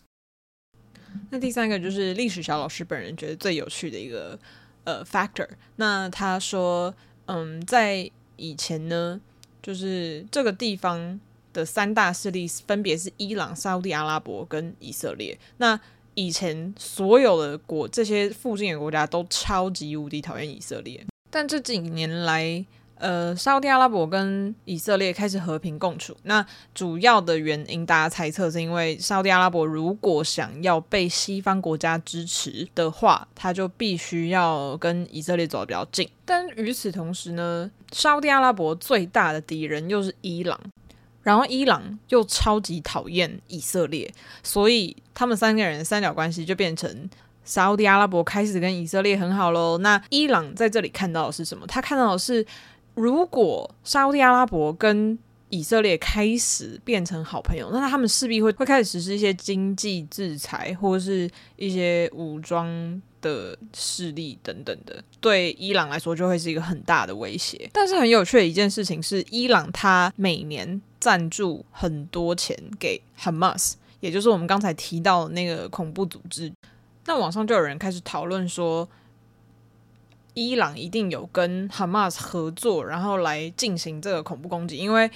[1.30, 4.38] 那第三个就是历史小老师本人觉得最有趣的一个
[4.84, 5.48] 呃 factor。
[5.78, 6.94] 那他说，
[7.26, 9.20] 嗯，在以前呢，
[9.62, 11.20] 就是这个地方
[11.54, 15.38] 的三大势力分别是伊朗、沙乌地阿拉伯跟以色列。
[15.58, 15.80] 那
[16.14, 22.66] 以前所有的国这些附近的国家都超级无敌讨厌以色列，但这几年来。
[22.98, 26.16] 呃，沙乌地阿拉伯跟以色列开始和平共处。
[26.24, 36.10] 那主要的原因，大家猜测是因为沙乌地阿拉伯如果想要被西方国家支持的话，他就必须要跟以色列走得比较近。
[36.24, 40.58] 但与此同时呢，沙乌地阿拉伯最大的敌人又是伊朗，
[41.22, 44.10] 然后伊朗又超级讨厌以色列，
[44.42, 47.10] 所以他们三个人三角关系就变成
[47.44, 49.78] 沙乌地阿拉伯开始跟以色列很好喽。
[49.80, 51.68] 那伊朗在这里看到的是什么？
[51.68, 52.46] 他看到的是。
[52.96, 55.18] 如果沙乌地阿拉伯跟
[55.50, 67.70] 以色列开始变成好朋友，那他们势必会会开始实施一些经济制裁，或者是一些武装的势力等等的，对伊朗来说就会是一个很大的威胁。
[67.72, 76.52] 但是很有趣的一件事情是，伊朗它每年赞助很多钱给 Hamas，也就是我们刚才提到的那个恐怖组织。
[77.06, 78.90] 那网上就有人开始讨论说，
[80.36, 85.10] 伊朗一定有跟 Hamas 合作，然后来进行这个恐怖攻击，因为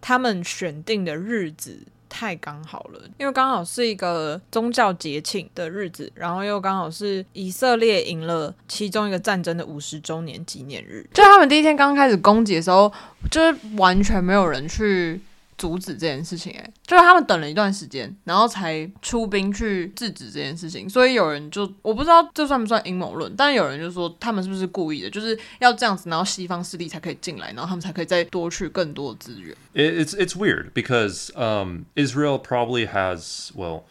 [0.00, 11.06] 他们选定的日子太刚好了，因为刚好是一个宗教节庆的日子，然后又刚好是以色列赢了其中一个战争的五十周年纪念日。
[11.12, 12.92] 就他们第一天刚开始攻击的时候，
[13.30, 15.20] 就是完全没有人去。
[15.62, 20.90] 阻止这件事情，哎，就是他们等了一段时间，然后才出兵去制止这件事情。
[20.90, 29.56] 所以有人就我不知道这算不算阴谋论，但有人就说他们是不是故意的，就是要这样子，然后西方势力才可以进来，然后他们才可以再多去更多的资源。
[29.72, 33.82] It's it's weird because um Israel probably has well.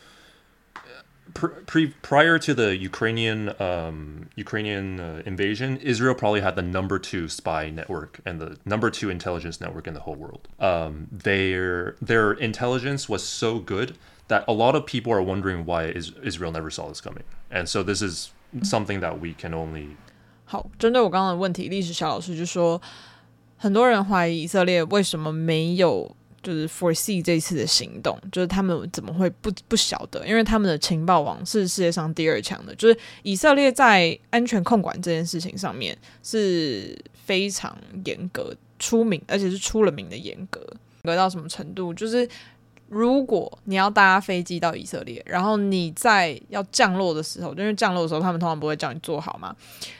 [1.66, 7.28] Pre, prior to the Ukrainian um, Ukrainian uh, invasion, Israel probably had the number two
[7.28, 10.48] spy network and the number two intelligence network in the whole world.
[10.58, 15.88] Um, their their intelligence was so good that a lot of people are wondering why
[15.88, 17.24] is, Israel never saw this coming.
[17.50, 19.96] And so this is something that we can only.
[20.46, 22.80] 好，针对我刚刚的问题，历史小老师就说，
[23.58, 26.16] 很多人怀疑以色列为什么没有。
[26.43, 30.25] 就是 foresee 这一次的行动，就是他们怎么会不不晓得？
[30.27, 40.59] 因为他们的情报网是世界上第二强的，就是以色列在安全控管这件事情上面是非常严格出名，而且是出了名的严格，
[41.03, 41.93] 严格到什么程度？
[41.93, 42.27] 就是。
[42.91, 49.55] 如果你要搭飞机到以色列，然后你在要降落的时候，因为降落的时候他们通常不会叫你坐好嘛。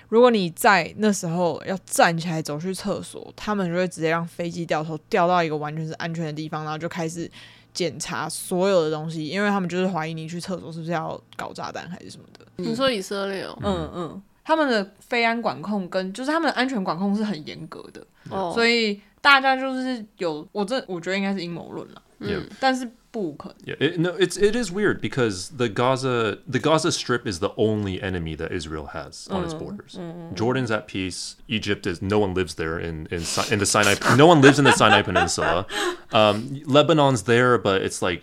[0.10, 7.32] 如果你在那时候要站起来走去厕所，他们就会直接让飞机掉头掉到一个完全是安全的地方，然后就开始
[7.73, 12.45] 检查所有的东西，因为他们就是怀疑你去厕所是不是要搞炸弹还是什么的。
[12.58, 13.58] 你说以色列哦？
[13.63, 22.01] 嗯嗯，他们的飞安管控跟就是他们的安全管控是很严格的，哦，所以大家就是有我这我觉得应该是阴谋论了。
[22.20, 23.59] 嗯，但是不可能。
[23.66, 28.01] Yeah, it, no, it's it is weird because the Gaza the Gaza Strip is the only
[28.01, 29.99] enemy that Israel has on its borders.
[30.35, 31.37] Jordan's at peace.
[31.49, 33.96] Egypt is no one lives there in in in the Sinai.
[34.16, 35.66] no one lives in the Sinai Peninsula.
[36.12, 38.22] Um, Lebanon's there, but it's like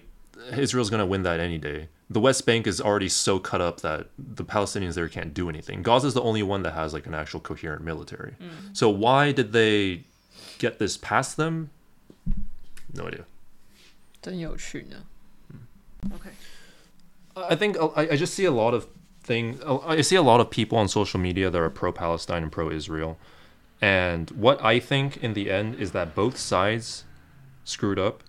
[0.57, 1.89] Israel's gonna win that any day.
[2.09, 5.83] The West Bank is already so cut up that the Palestinians there can't do anything.
[5.83, 8.35] Gaza's the only one that has like an actual coherent military.
[8.73, 10.03] So why did they
[10.59, 11.69] get this past them?
[12.93, 13.25] No idea.
[14.21, 15.05] 真有趣呢。
[16.09, 16.31] Okay.
[17.35, 18.87] I think I, I just see a lot of
[19.23, 19.59] things.
[19.63, 22.69] I see a lot of people on social media that are pro Palestine and pro
[22.69, 23.17] Israel.
[23.81, 27.05] And what I think in the end is that both sides
[27.63, 28.23] screwed up.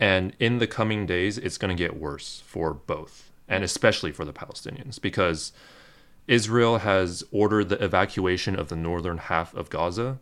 [0.00, 4.24] And in the coming days, it's going to get worse for both, and especially for
[4.24, 5.52] the Palestinians, because
[6.26, 10.18] Israel has ordered the evacuation of the northern half of Gaza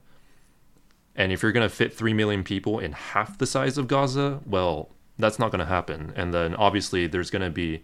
[1.15, 4.41] and if you're going to fit 3 million people in half the size of Gaza,
[4.45, 6.12] well, that's not going to happen.
[6.15, 7.84] And then obviously there's going to be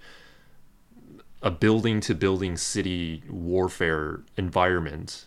[1.41, 5.26] a building to building city warfare environment.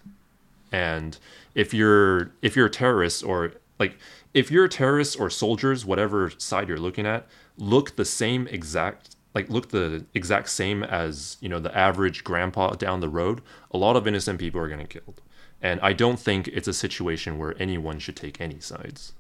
[0.71, 1.19] And
[1.55, 3.97] if you're if you're a terrorist or like
[4.35, 9.51] if you're terrorists or soldiers, whatever side you're looking at, look the same exact like
[9.51, 13.41] look the exact same as, you know, the average grandpa down the road,
[13.73, 15.21] a lot of innocent people are going to get killed.
[15.64, 19.12] And I don't think it's a situation where anyone should take any sides.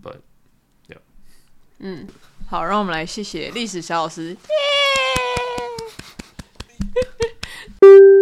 [0.00, 0.20] But,
[0.88, 1.00] yeah.
[1.80, 2.06] 嗯，
[2.46, 4.36] 好，让我们来谢谢历史小老师。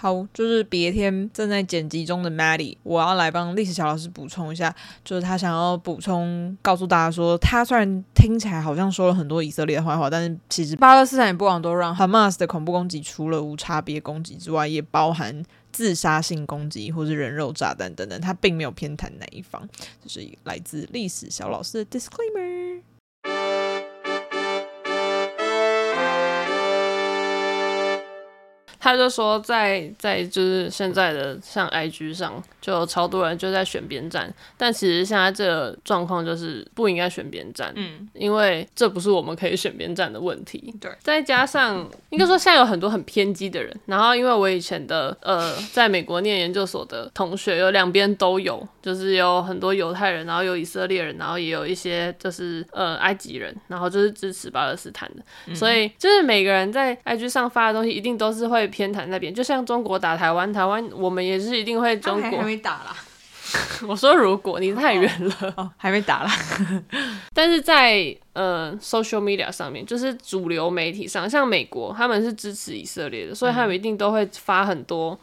[0.00, 4.72] 好，就是别天正在剪辑中的 Maddie，我要来帮历史小老师补充一下，
[5.04, 19.68] 就是他想要补充告诉大家说，他虽然听起来好像说了很多以色列的坏话，但是其实巴勒斯坦也不枉都让 Hamas 的恐怖攻击，除了无差别攻击之外，也包含自杀性攻击或是人肉炸弹等等，他并没有偏袒哪一方，
[20.00, 22.82] 这是来自历史小老师的 Disclaimer。
[28.88, 40.74] 他就说在，在在就是现在的像 IG 上，就有超多人就在选边站，但其实现在这个状况就是不应该选边站，嗯，因为这不是我们可以选边站的问题。
[40.80, 58.66] 对，再加上应该说现在有很多很偏激的人，然后因为我以前的呃在美国念研究所的同学有两边都有，就是有很多犹太人，然后有以色列人，然后也有一些就是呃埃及人，然后就是支持巴勒斯坦的，嗯，所以就是每个人在 IG 上发的东西一定都是会。
[58.78, 62.38] 偏袒那边，就像中国打台湾，台湾我们也是一定会中国。
[62.38, 62.96] 还没打啦。
[63.88, 66.30] 我说如果你太远了，哦， 还没打啦。
[67.34, 75.18] 但是在呃 social media 上面，就是主流媒体上，像美国他们是支持以色列的，所以他们一定都会发很多。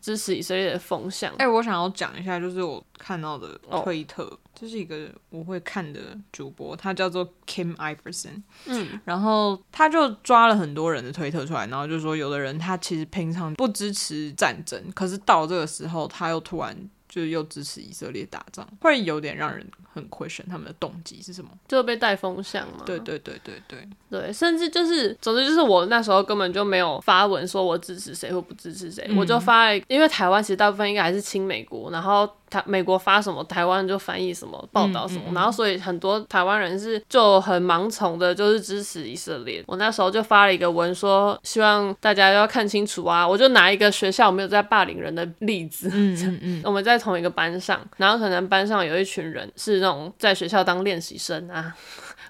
[0.00, 1.30] 支持以色列的风向。
[1.34, 4.28] 哎、欸，我想要讲一下，就是我看到的推特，
[4.62, 4.70] 这、oh.
[4.70, 8.42] 是一个我会看的主播，他叫做 Kim Iverson。
[8.66, 16.76] 嗯，然后他就抓了很多人的推特出来，然后就说，有的人他其实平常不支持战争，可是到这个时候，他又突然。
[17.08, 21.50] 就又支持以色列打仗，会有点让人很 question 他们的动机是什么？
[21.68, 22.84] 就被带风向嘛。
[22.86, 39.64] 对对对对对对，甚至就是，总之就是我那时候根本就没有发文说我支持谁或不支持谁，嗯，我就发了，因为台湾其实大部分应该还是亲美国，然后台美国发什么，台湾就翻译什么报道什么，嗯嗯嗯然后所以很多台湾人是就很盲从的，就是支持以色列。
[39.66, 51.74] 我那时候就发了一个文说，希望大家要看清楚啊，我就拿一个学校没有在霸凌人的例子，嗯嗯嗯， 我们在同一个班上，然后可能班上有一群人是那种在学校当练习生啊。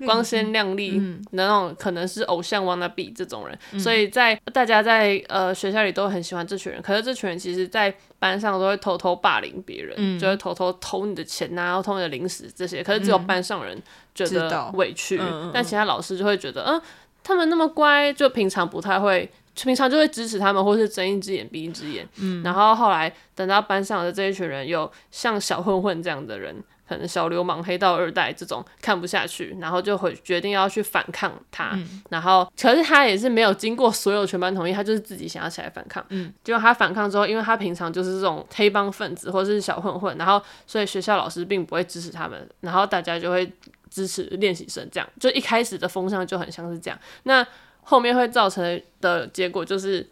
[0.00, 6.80] 光鲜亮丽的那种，可能是偶像 wannabe 这种人，嗯、所以在大家在呃学校里都很喜欢这群人。
[6.82, 12.82] 可是这群人其实，在班上都会偷偷霸凌别人，嗯、就会偷偷偷你的钱呐、偷你的零食这些。
[12.82, 13.80] 可是只有班上人
[14.14, 16.80] 觉得委屈，嗯、但其他老师就会觉得，嗯，
[17.22, 22.08] 他们那么乖，就平常不太会，平常就会支持他们，或是睁一只眼闭一只眼。
[22.20, 26.56] 嗯、然后后来等到班上的这一群人有像小混混这样的人。
[26.92, 31.70] 可能小流氓、黑道二代这种看不下去，然后就会决定要去反抗他。
[31.72, 36.04] 嗯、然后，可是他也是没有经过所有全班同意，他就是自己想要起来反抗。
[36.10, 43.50] 嗯，结果他反抗之后，因为他平常就是这种黑帮分子或者是小混混，然后所以学校老师并不会支持他们，然后大家就会
[43.88, 44.86] 支持练习生。
[44.92, 46.98] 这样就一开始的风向就很像是这样。
[47.22, 47.46] 那
[47.82, 50.06] 后面会造成的结果就是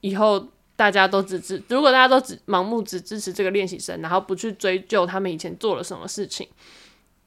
[0.00, 0.48] 以后。
[0.76, 6.48] 大家都只支，如果大家都只盲目只支持这个练习生，然后不去追究他们以前做了什么事情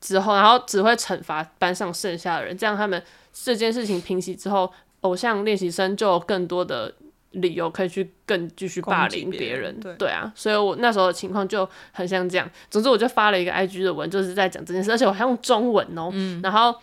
[0.02, 3.02] 之后，然后只会惩罚班上剩下的人，这样他们
[3.34, 4.72] 这件事情平息之后，
[5.02, 6.94] 偶像练习生就有更多的
[7.32, 9.62] 理由可以去更继续霸凌别人。
[9.62, 12.50] 人对，对啊，所以我那时候的情况就很像这样。
[12.70, 16.12] 总之，我就发了一个 IG 的文，就是在讲这件事，而且我还用中文哦、
[16.44, 16.76] 然后。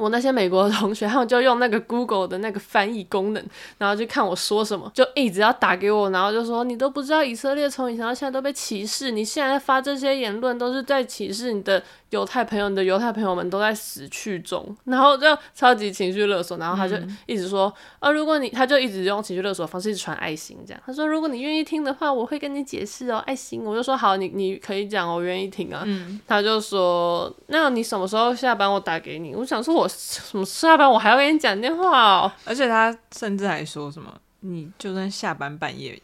[0.00, 3.44] 我那些美国的同学， 他们就用那个 Google 的那个翻译功能，
[3.76, 16.96] 然后就看我说什么，就一直要打给我，然后就说你都不知道以色列从以前到现在都被歧视，你现在发这些言论都是在歧视你的犹太朋友，你的犹太朋友们都在死去中，然后就超级情绪勒索，然后他就
[17.26, 29.88] 一直说，啊、如果你，他就一直用情绪勒索的方式传爱心，这样，他说如果你愿意听的话，我会跟你解释哦，爱心，我就说好，你你可以讲，我愿意听啊，嗯、他就说，那你什么时候下班我打给你，我想说我。
[29.88, 36.00] 什么下班我还要跟你讲电话哦，而且他甚至还说什么，你就算下班半夜打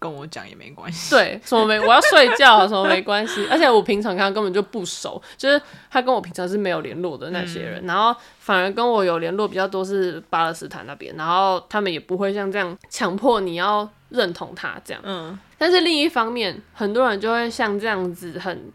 [0.00, 1.14] 跟我讲也没关系。
[1.14, 3.46] 对，什么没我要睡觉，什么没关系。
[3.52, 15.00] 而且我平常跟他根本就不熟，就是他跟我平常是没有联络的那些人，嗯、然后反而跟我有联络比较多是巴勒斯坦那边，然后他们也不会像这样强迫你要认同他这样。
[15.04, 18.72] 嗯，但是另一方面，很多人就会像这样子很。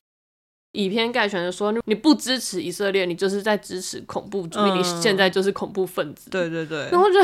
[0.78, 6.30] 以偏概全的说，你不支持以色列，你就是在支持恐怖主义，嗯、你现在就是恐怖分子。
[6.30, 6.90] 对对对。
[6.92, 7.18] 然后就，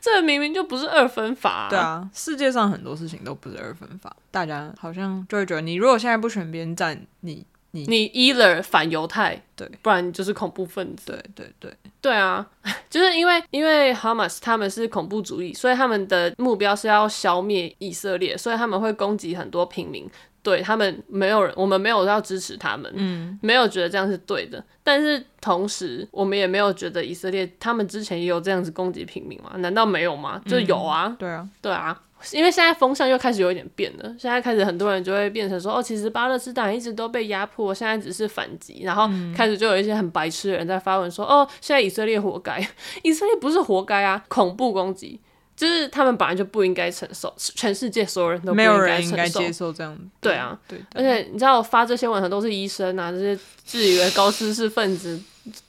[0.00, 1.68] 这明明就不是二分法、啊。
[1.68, 4.14] 对啊，世界上很多事情都不是二分法。
[4.30, 11.06] 大家好像就会觉得，你如果现在不选边站，你你你 either 反犹太，对，不然你就是恐怖分子。
[11.12, 11.76] 对对对。
[12.00, 12.44] 对啊，
[12.88, 20.08] 就是因为因为哈马斯他们是恐怖主义，所以他们的目标是要消灭以色列，所以他们会攻击很多平民。
[20.42, 24.62] 对他们没有人，我们没有要支持他们，嗯，没有觉得这样是对的。
[24.82, 29.52] 但是同时，我们也没有觉得以色列他们之前也有这样子攻击平民吗？
[29.58, 30.40] 难道没有吗？
[30.46, 32.00] 就有啊，嗯、对啊，对啊。
[32.32, 38.82] 因为现在风向又开始有一点变了，现在开始很多人就会变成说，哦，其实巴勒斯坦一直都被压迫，现在只是反击。
[38.82, 42.60] 然后开始就有一些很白痴的人在发文说，哦，现在以色列活该，
[43.02, 45.18] 以色列不是活该啊，恐怖攻击。
[45.60, 49.94] 就是他们本来就不应该承受，全世界所有人都不应该承受，没有人应该接受这样。
[50.18, 55.20] 对啊，对，对，而且你知道我发这些文章都是医生啊，这些自以为高知识分子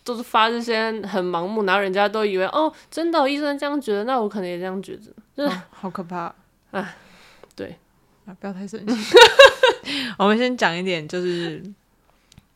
[0.06, 6.34] 都是发这些很盲目，然后人家都以为哦，真的、哦、医生这样觉得，那我可能也这样觉得，就是、哦、好可怕。
[6.72, 6.96] 哎，
[7.54, 7.76] 对
[8.26, 8.96] 啊，不要太生气。
[10.18, 11.62] 我们先讲一点，就是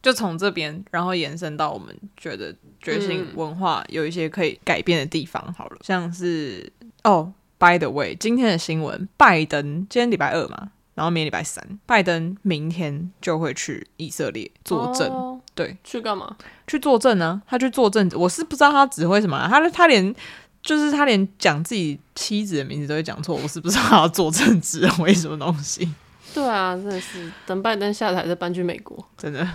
[0.02, 5.54] 就从这边，然后延伸到我们觉得觉醒文化有一些可以改变的地方。
[5.54, 6.72] 好了，嗯、像是。
[7.06, 15.08] 哦、oh，by the way，今天的新闻，拜登今天礼拜二嘛，然后明天礼拜三，拜登明天就会去以色列作证。
[15.10, 16.36] Oh, 对，去干嘛？
[16.66, 17.39] 去作证呢？
[17.47, 19.47] 他去作证，我是不知道他指挥什么、啊。
[19.47, 20.16] 他他连
[20.64, 25.88] 就是他连讲自己妻子的名字都会讲错，我是不知道他要作证指挥什么东西。
[26.34, 29.47] 对啊，真的是等拜登下台再搬去美国，真的。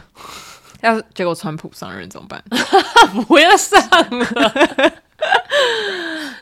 [0.82, 2.40] 要是结果川普上任怎么办？
[3.26, 4.24] 不要上了。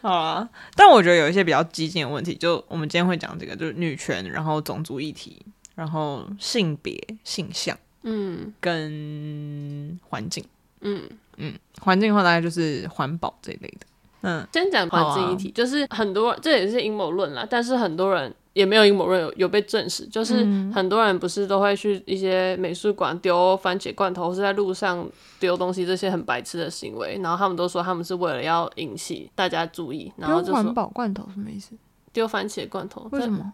[0.01, 0.49] 好啊，
[0.89, 10.43] 但我觉得有一些比较激进的问题，就我们今天会讲这个，就是女权，然后种族议题，然后性别性向，嗯，跟环境，
[10.81, 11.03] 嗯
[11.37, 13.87] 嗯，环境的话大概就是环保这一类的。
[14.23, 18.35] 嗯，先讲环境议题，啊、就是很多这也是阴谋论啦，但是很多人。
[18.59, 20.35] 也没有阴谋论有有被证实，就是
[20.75, 31.77] 很多人不是都会去一些美术馆丢番茄罐头，或是在路上丢东西，这些很白痴的行为，然后他们都说他们是为了要引起大家注意，然后就说环保罐头什么意思？
[32.13, 33.07] 丢番茄罐头？
[33.13, 33.53] 为什么？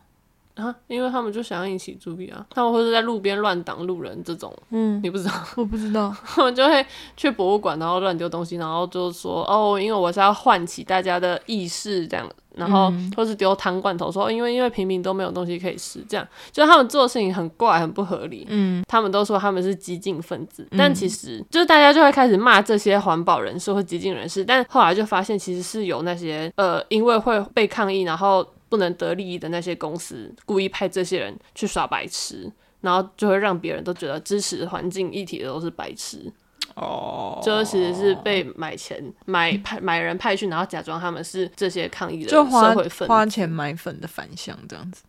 [0.55, 6.86] 啊，因为他们就想要引起注意啊，他们会是在路边乱挡路人这种，嗯，你不知道，我不知道， 他们就会
[7.16, 12.26] 去博物馆，然后乱丢东西，然后就说哦，因为我是要唤起大家的意识这样，
[12.57, 28.46] 然后或是丢汤罐头说，因为因为平民都没有东西可以吃，这样，就他们做的事情很怪，很不合理，嗯，他们都说他们是激进分子，但其实就是大家就会开始骂这些环保人士或激进人士，但后来就发现其实是有那些呃，因为会被抗议，然后。
[28.66, 32.50] 不能得利益的那些公司故意派这些人去耍白痴，
[32.80, 36.32] 然后就会让别人都觉得支持环境议题的都是白痴。
[36.75, 42.75] 哦，就其实是被买钱买派 买人派去，然后假装他们是这些抗议的就花
[43.07, 45.03] 花钱买粉的反向这样子。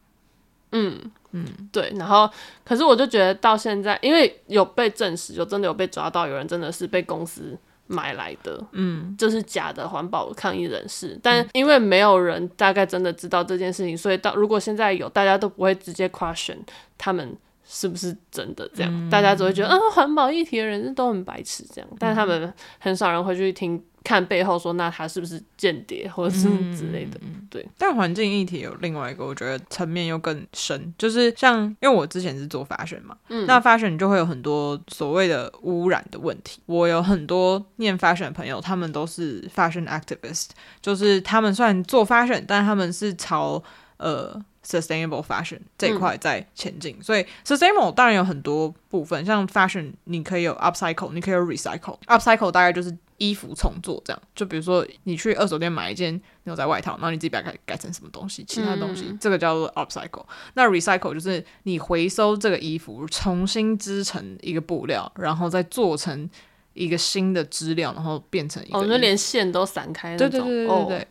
[0.72, 1.00] 嗯
[1.32, 1.94] 嗯，对。
[1.98, 2.30] 然后，
[2.64, 7.58] 可是我就觉得到现在，因为有被证实，就真的有被抓到，有人真的是被公司。
[7.88, 16.58] 买来的，嗯，就是假的环保抗议人士，但因为没有人大概真的知道这件事情，所以到如果现在有，大家都不会直接 question
[16.98, 23.84] 他们是不是真的这样，嗯、大家只会觉得，嗯，环保议题的人都很白痴这样，但是他们很少人会去听。
[24.06, 26.44] 看背后说，那他是不是间谍或者是
[26.78, 27.20] 之类的？
[27.24, 27.68] 嗯、对。
[27.76, 36.62] 但环境议题有另外一个，我觉得层面又更深，就是像因为我之前是做 fashion 嘛，嗯、那 fashion 就会有很多所谓的污染的问题。
[36.68, 40.50] 我有很多念 fashion 的朋友，他们都是 fashion activist，
[40.80, 43.64] 就是他们虽然做 fashion，但他们是朝
[43.98, 46.96] 呃 sustainable fashion 这一块在前进。
[46.98, 51.98] 嗯、所以 sustainable 当然有很多部分，像 fashion 你可以有 upcycle，你可以有 recycle。
[52.08, 60.26] upcycle 大概就是衣服重做这样，就比如说你去二手店买一件牛仔外套，然后你自己把它改改成什么东西，其他东西，嗯、这个叫做 upcycle。
[60.56, 66.30] 那 recycle 就是你回收这个衣服，重新织成一个布料，然后再做成
[66.74, 68.80] 一个新的织料，然后变成一个。
[68.80, 70.30] 哦，就连线都散开那种。
[70.30, 71.02] 对对对对对对。
[71.02, 71.06] 哦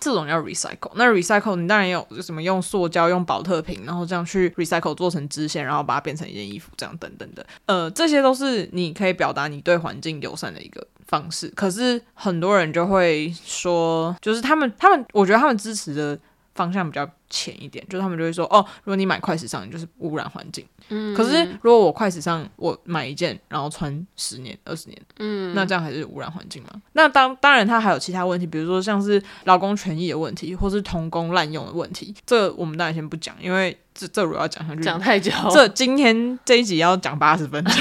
[0.00, 11.48] 这种叫 recycle，那 recycle 你当然有什么用塑胶、用保特瓶，然后这样去 recycle 做成支线，然后把它变成一件衣服，这样等等的，呃，这些都是你可以表达你对环境友善的一个方式。
[11.56, 16.18] 可是很多人就会说，就是他们他们，我觉得他们支持的。
[16.58, 20.66] 方向比较浅一点，就是他们就会说，哦，如果你买快时尚，你就是污染环境。
[20.88, 26.70] 嗯，可是如果我快时尚，我买一件，然后穿十年、二十年，嗯，那这样还是污染环境吗？
[26.94, 32.12] 那当当然，它还有其他问题，比如说像是劳工权益的问题，或是童工滥用的问题。
[32.26, 35.30] 这我们当然先不讲，因为这这如果要讲下去，讲太久。
[35.52, 37.74] 这今天这一集要讲八十分钟，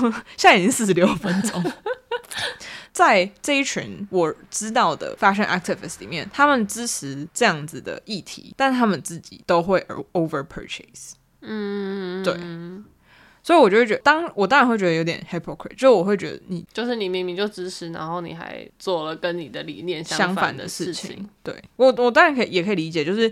[0.36, 1.60] 现在已经四十六分钟。
[2.94, 11.14] 在这一群我知道的 fashion activists 里面，他们支持这样子的议题，但他们自己都会 over purchase。
[11.42, 12.34] 嗯，对。
[13.42, 20.94] 所以我就会觉得，当我当然会觉得有点 hypocrite，就我会觉得你就是你明明就支持，然后你还做了跟你的理念相反的事情。
[20.94, 23.30] 事情对我，我当然可以也可以理解，就是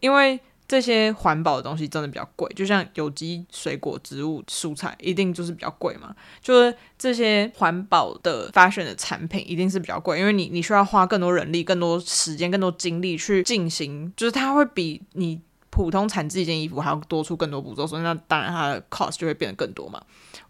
[0.00, 0.40] 因为。
[0.68, 6.14] 这些环保的东西真的比较贵，就像有机水果、植物、蔬菜，一定就是比较贵嘛。
[6.42, 15.40] 就是这些环保的 fashion 的产品，一定是比较贵，因为你你需要花更多人力、更多时间、更多精力去进行，就是它会比你
[15.70, 19.98] 普通产制一件衣服还要多出更多步骤，所以那当然它的 cost 就会变得更多嘛。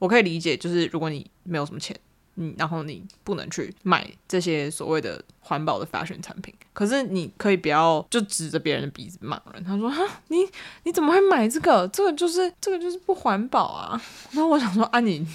[0.01, 1.97] 我可以理解，就是如果你没有什么钱。
[2.41, 9.63] 嗯，然后你不能去买这些所谓的环保的 fashion 产品，可是你可以不要就指着别人的鼻子骂人。
[9.65, 10.47] 他说：“哈，你
[10.85, 11.87] 你怎么会买这个？
[11.89, 15.29] 这个就是这个就是不环保啊！”然后我想说：“啊你，你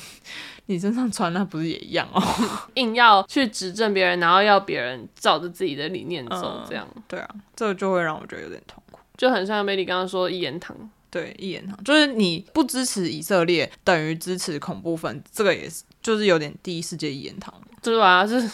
[0.68, 2.22] 你身上穿那不是也一样哦？
[2.76, 10.76] 硬要去指正别人，然后要别人照着自己的理念走，这样、嗯、对啊，这个就会让我觉得有点痛苦，就很像 Melody 刚刚说一言堂。”
[11.14, 17.52] 对，一言堂就是你不支持以色列，等于支持恐怖分子，这个也是，就是有点第一世界一言堂，
[17.82, 18.48] 对啊，是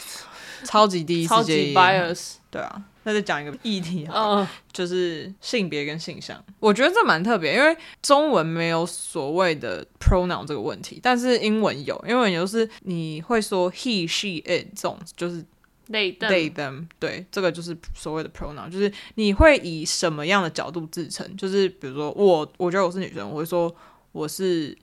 [0.64, 2.82] 超级第一世界 bias，对啊。
[3.04, 15.44] 那再讲一个议题啊，uh, 就是性别跟性向，我觉得这蛮特别，因为中文没有所谓的 pronoun 这个问题，但是英文有，英文有是你会说 he、she、it 这种，就是。
[15.92, 16.30] They them.
[16.30, 21.36] they them 对，这个就是所谓的 pronoun，就是你会以什么样的角度自称？
[21.36, 23.76] 就是比如说我，我觉得我是女生，我会说
[24.12, 24.78] 我是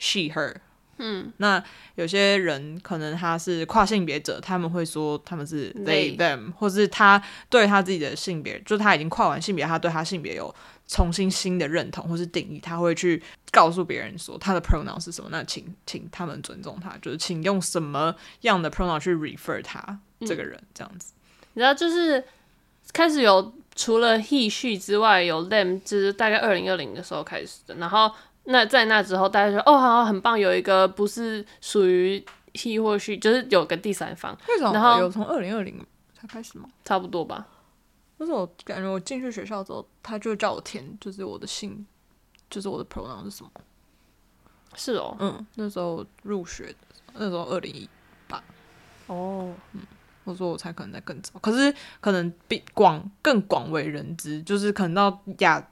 [0.00, 0.52] she her。
[1.00, 1.62] 嗯，那
[1.94, 10.54] 有些人可能他是跨性别者，他们会说他们是 they, them，或是他对他自己的性别，就是他已经跨完性别，他对他性别有
[10.86, 15.30] 重新新的认同或是定义，他会去告诉别人说他的 pronoun 是什么。
[15.32, 19.98] 那请请他们尊重他，就是请用什么样的 pronoun 去 refer 他。
[20.26, 21.14] 这个人这样子，
[21.54, 22.22] 你知道就是
[22.92, 27.74] 开始有除了 he she 之外，有 them，就是大概二零二零的时候开始的。
[27.76, 28.12] 然后
[28.50, 32.24] 那在那之后，大家说哦，好，很棒，有一个不是属于
[32.54, 34.36] he 或 she，就是有个第三方。
[34.60, 35.74] 然后有从二零二零
[36.12, 36.68] 才开始吗？
[36.84, 37.46] 差不多吧。
[38.18, 41.86] 但是我感觉我进去学校之后，他就叫我填，就是我的姓，
[42.50, 43.50] 就是我的 pronoun 是什么？
[44.74, 46.74] 是哦，嗯，那时候入学，
[47.14, 47.88] 那时候二零一
[48.28, 48.42] 八。
[49.06, 49.80] 哦，嗯，
[50.24, 55.69] 我说我才可能在更早，可是可能比广更广为人知，就是可能到亚，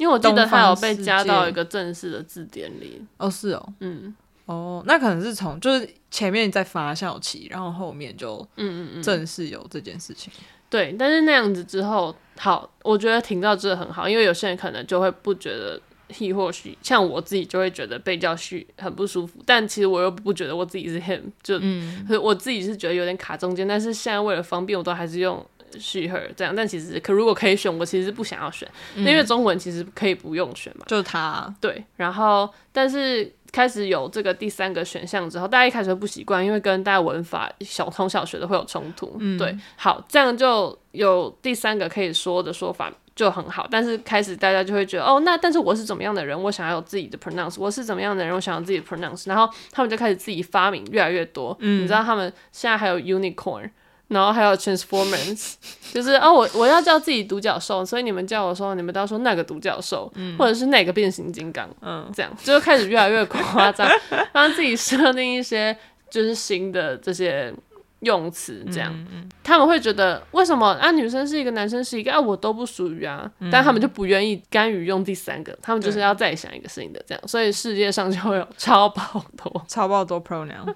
[0.00, 3.02] 因为我记得他有被加到一个正式的字典里。
[3.18, 10.32] 哦，是哦，嗯，哦，那可能是从就是前面在发酵期，然后后面就嗯嗯嗯正式有这件事情。
[10.34, 15.78] 嗯嗯嗯对，但是那样子之后，好，我觉得停到真的很好，因为有些人可能就会不觉得
[16.08, 25.44] he 或 she，像我自己就会觉得被叫 she 很不舒服，但其实我又不觉得我自己是 him，就，嗯，我自己是觉得有点卡中间，但是现在为了方便，我都还是用
[25.78, 33.32] she her 这样，但其实可如果可以选，我其实不想要选，嗯，因为中文其实可以不用选嘛，就是他，对，然后但是。
[33.52, 39.16] 开始有这个第三个选项之后，大家一开始会不习惯，因为跟大家文法小从小学的会有冲突。
[39.18, 43.66] 嗯，对，好，这样就有第三个可以说的说法就很好。
[43.68, 51.56] 但是开始大家就会觉得，哦，那但是我是怎么样的人，我想要有自己的 pronounce，我是怎么样的人，我想要自己的 pronounce，然后他们就开始自己发明越来越多。
[51.58, 53.68] 嗯，你知道他们现在还有 unicorn。
[54.10, 55.54] 然后还有 Transformers，
[55.92, 63.88] 就是哦，我我要叫自己独角兽，所以你们叫我说，你们都要说那个独角兽，嗯，或者是那个变形金刚，嗯，这样就开始越来越夸张，
[64.32, 65.76] 帮自己设定一些
[66.10, 67.54] 就是新的这些
[68.00, 68.94] 用词，这样，
[69.42, 79.64] 他们会觉得为什么啊，女生是一个，男生是一个啊，我都不属于啊，嗯，但他们就不愿意甘于用第三个，他们就是要再想一个新的这样，所以世界上就会有超爆多。
[79.68, 80.74] 超爆多 pronoun。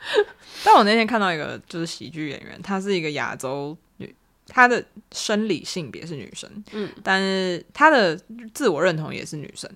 [0.64, 4.14] 但我那天看到一个就是喜剧演员，她是一个亚洲女，
[4.46, 8.16] 她的生理性别是女生，嗯，但是她的
[8.52, 9.70] 自我认同也是女生，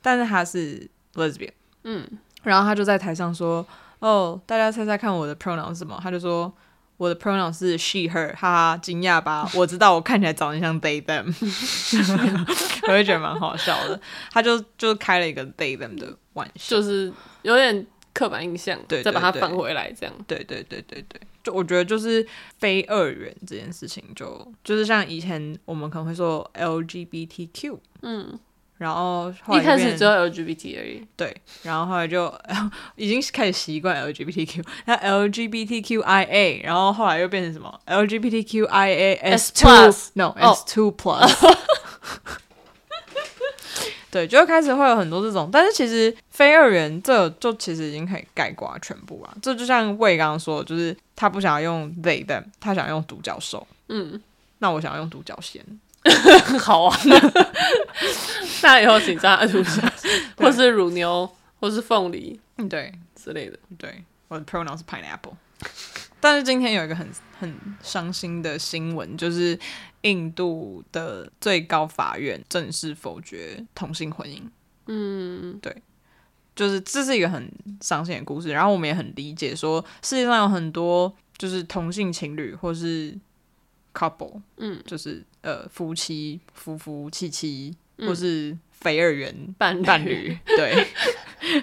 [0.00, 1.50] 但是她是 lesbian，
[1.84, 2.06] 嗯，
[2.42, 3.66] 然后她就在台上说
[4.00, 6.52] ：“哦，大家猜猜看我的 pronoun 是什么？”他就说
[6.96, 9.50] ：“我的 pronoun 是 she her。”哈哈，惊讶吧？
[9.54, 11.26] 我知道我看起来长得像 they them，
[12.88, 14.00] 我会觉得蛮好笑的。
[14.30, 17.86] 他就就开了一个 they them 的玩笑，就是有点。
[18.14, 22.26] 刻板印象，对，再把它返回来，这样，对，对，对，对，对，就我觉得就是
[22.58, 24.26] 非二元这件事情就，
[24.64, 28.36] 就就是像以前我们可能会说 LGBTQ，嗯，
[28.78, 32.32] 然后，后来一开始只有 LGBT 而已，对，然后后来就
[32.96, 41.28] 已经开始习惯 LGBTQ，那 LGBTQIA，然后后来又变成什么 LGBTQIAS two，no，S two plus。
[44.10, 49.36] 对，就开始会有很多这种，但是其实非二元这就其实已经可以概括全部了。
[49.42, 53.66] 这就像魏刚刚说的，就是他不想要用 they them，他想要用独角兽。
[53.88, 54.18] 嗯，
[54.60, 55.62] 那我想要用独角仙。
[56.60, 56.98] 好啊，
[58.62, 59.82] 那以后请叫他独角，
[60.36, 61.28] 或是乳牛，
[61.60, 63.58] 或是凤梨，嗯，对之类的。
[63.76, 65.34] 对，我的 pronoun 是 pineapple。
[66.20, 69.58] 但是今天有一个很很伤心的新闻，就是
[70.02, 74.40] 印度的最高法院正式否决同性婚姻。
[74.86, 75.82] 嗯，对，
[76.56, 77.48] 就是这是一个很
[77.80, 78.48] 伤心的故事。
[78.50, 83.16] 然后我们也很理解，说世界上有很多就是同性情侣或是
[83.94, 90.86] couple，嗯，就是呃夫妻、夫夫妻妻，或是非二元伴伴侣，对，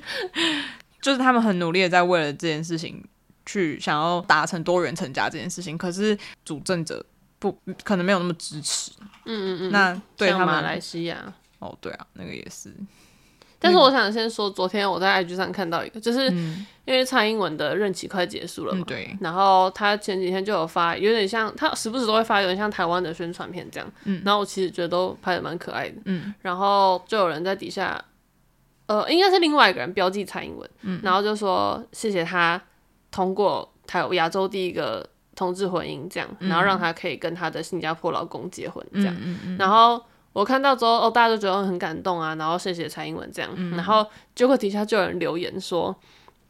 [1.02, 3.04] 就是他们很努力的在为了这件事情。
[3.48, 7.06] 去想要达成多元成家这件事情，可是主政者
[7.38, 8.90] 不可能没有那么支持。
[9.26, 9.72] 嗯嗯嗯。
[9.72, 12.74] 那对他们马来西亚哦，对啊，那个也是。
[13.66, 16.28] 但是我想先说，昨天我在 IG 上看到一个，就是
[16.86, 19.18] 因为蔡英文的任期快结束了嘛，嗯、对。
[19.20, 23.91] 然后他前几天就有发，有点像他时不时都会发，有点像台湾的宣传片这样。
[24.03, 24.22] 嗯。
[24.24, 25.95] 然后我其实觉得都拍的蛮可爱的。
[26.05, 26.34] 嗯。
[26.41, 27.99] 然后就有人在底下，
[28.86, 32.61] 呃，应该是另外一个人标记蔡英文，嗯，然后就说谢谢他。
[33.11, 39.16] 通过台亚洲第一个同志婚姻，这样，然后让他可以跟他的新加坡老公结婚，这样。
[39.24, 40.03] 嗯嗯、然后
[40.36, 43.50] 我看到之后，哦，大家都觉得很感动啊，然后谢谢蔡英文这样。
[43.56, 44.06] 嗯、然后
[44.36, 45.96] 结果底下就有人留言说，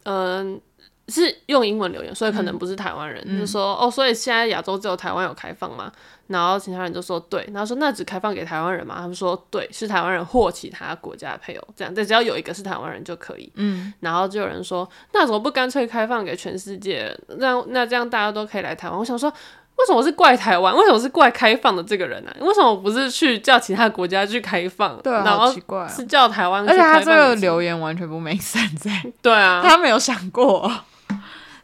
[0.02, 0.60] 嗯、呃。
[1.08, 5.92] 是用英文留言，所以可能不是台湾人，嗯、就说哦，所以现在亚洲只有台湾有开放吗？
[6.26, 8.96] 然后其他人就说对，然后说那只开放给台湾人嘛？
[8.96, 13.48] 他们说对，是台湾人或其他国家的配偶，这样，但只要有一个是台湾人就可以。
[13.54, 17.16] 嗯，然后就有人说，那怎么不干脆开放给全世界？
[17.38, 18.98] 那那这样大家都可以来台湾。
[18.98, 19.32] 我想说，
[19.76, 20.74] 为什么是怪台湾？
[20.74, 22.40] 为什么是怪开放的这个人呢、啊？
[22.40, 24.96] 为什么不是去叫其他国家去开放？
[25.02, 26.66] 对啊，然后奇怪，是叫台湾。
[26.68, 29.12] 而且他这个留言完全不 make sense。
[29.20, 30.70] 对啊， 他没有想过。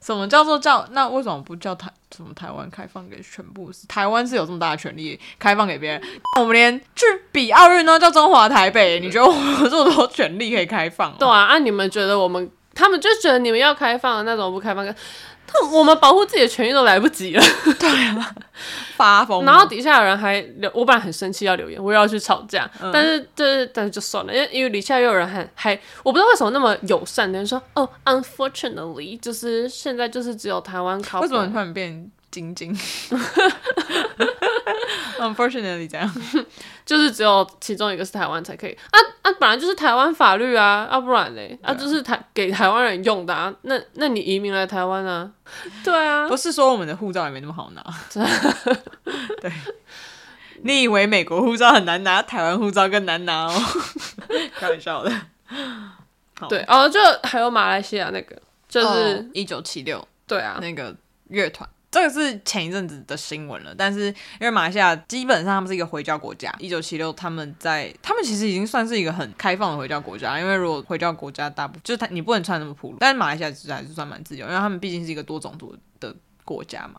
[0.01, 0.85] 什么叫做叫？
[0.91, 3.71] 那为什么不叫台什么台湾开放给全部？
[3.87, 6.03] 台湾是有这么大的权利开放给别人？
[6.41, 11.15] 我们连去比奥运都叫中华台北，你觉得我们有这么多权利可以开放？
[11.19, 14.85] 对啊，啊，你们觉得我们他们就觉得你们要开放，那种不开放？
[15.73, 17.43] 我们保护自己的权益都来不及了。
[17.79, 18.35] 对啊，
[18.97, 19.45] 发疯。
[19.45, 31.21] 然后底下有人还留，我本来很生气要留言，我又要去吵架，嗯、但是就是但是就算了，因为因为底下又有人还还，我不知道为什么那么友善的人说，哦，unfortunately，就是现在就是只有台湾考。
[31.21, 32.77] 为什么突然变晶晶？
[35.21, 36.13] Unfortunately，这样
[36.85, 39.31] 就是只有其中一个是台湾才可以啊啊！
[39.39, 43.55] 本来就是台湾法律啊，啊不然嘞啊，就是台给台湾人用的啊。
[43.63, 45.31] 那那你移民来台湾啊？
[45.85, 47.85] 对啊，不是说我们的护照也没那么好拿。
[49.41, 49.53] 对，
[50.65, 53.55] 你以为美国护照很难拿，台湾护照更难拿哦？
[54.59, 55.13] 开玩笑的。
[56.49, 58.37] 对哦，就还有马来西亚那个，
[58.69, 60.93] 就是一九七六，对啊，那个
[61.29, 61.69] 乐团。
[61.93, 76.99] 这个是前一阵子的新闻了，但是因为马来西亚基本上他们是一个回教国家，一九七六他们在他们其实已经算是一个很开放的回教国家，因为如果回教国家大部分就是他你不能穿那么暴露，但是马来西亚其实还是算蛮自由，因为他们毕竟是一个多种族的国家嘛。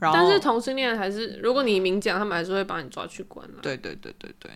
[0.00, 3.58] 然后但是同性恋还是如果你明讲，他们还是会把你抓去关了。
[3.60, 4.50] 对对对对对。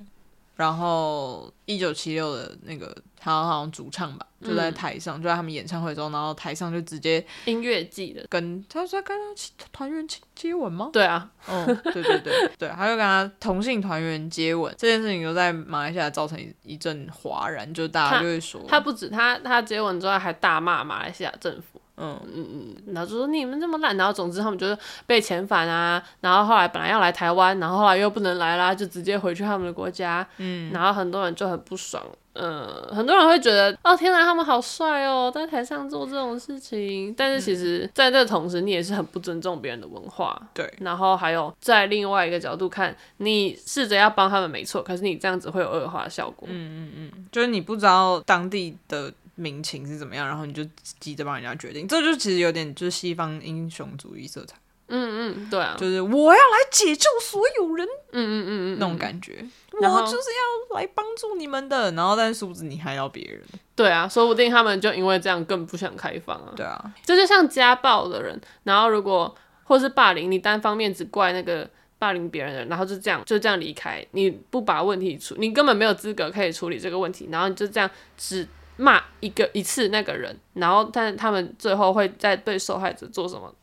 [0.59, 10.05] 然后一九七六的那个，他好像主唱吧，就在台上，嗯、就在他们演唱会中，然后台上就直接音乐季的跟他说跟他团员
[10.35, 10.91] 接吻吗？
[10.93, 21.81] 对啊，嗯，对对对对，他就跟他同性团员接吻这件事情，就在马来西亚造成一阵哗然，就大家就会说，他，他不止他他接吻之外，还大骂马来西亚政府。
[21.99, 30.27] 嗯嗯嗯，然后就说你们这么烂，然后总之他们就是被遣返啊，然后后来本来要来台湾，然后后来又不能来啦，就直接回去他们的国家。
[30.39, 32.03] 嗯，然后很多人就很不爽，
[32.35, 37.13] 嗯、很多人会觉得哦天哪，他们好帅哦，在台上做这种事情。
[37.17, 40.41] 但是其实在这同时，你也是很不尊重别人的文化。
[40.55, 46.47] 对，然后还有在另外一个角度看，你试着要帮他们没错，可是你这样子会有恶化效果。
[46.51, 49.13] 嗯嗯嗯，就是你不知道当地的。
[49.39, 50.63] 民情是怎么样，然后你就
[50.99, 54.57] 急着帮人家决定，这就其实有点就是西方英雄主义色彩。
[54.91, 57.87] 嗯嗯，对啊，就是我要来解救所有人。
[58.11, 61.93] 嗯嗯嗯嗯，那种感觉，我就是要来帮助你们的。
[61.93, 63.43] 然后但是殊不知你还要别人。
[63.77, 66.55] 对啊，说不定他们就因为这样更不想开放啊。
[66.57, 71.69] 对啊，这就像家暴的人，然后如果或是霸凌，你单方面只怪那个
[71.99, 78.49] 霸凌别人的人，然后就这样就这样离开，你不把问题处，你根本没有资格可以处理这个问题，然后你就这样只。
[78.79, 83.55] 骂一个一次那个人，然后但他们最后会再对受害者做什么？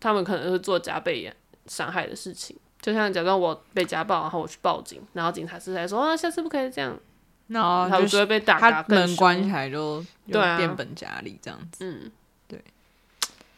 [0.00, 1.30] 他们可能会做加倍
[1.66, 6.98] 伤害的事情，就像假装我被家暴，然后我去报警，然后警察是在说啊，下次不可以这样，
[7.48, 11.84] 然后他们就会被打，他门关起来就对啊，变本加厉这样子。
[11.84, 12.10] 嗯，
[12.48, 12.58] 对，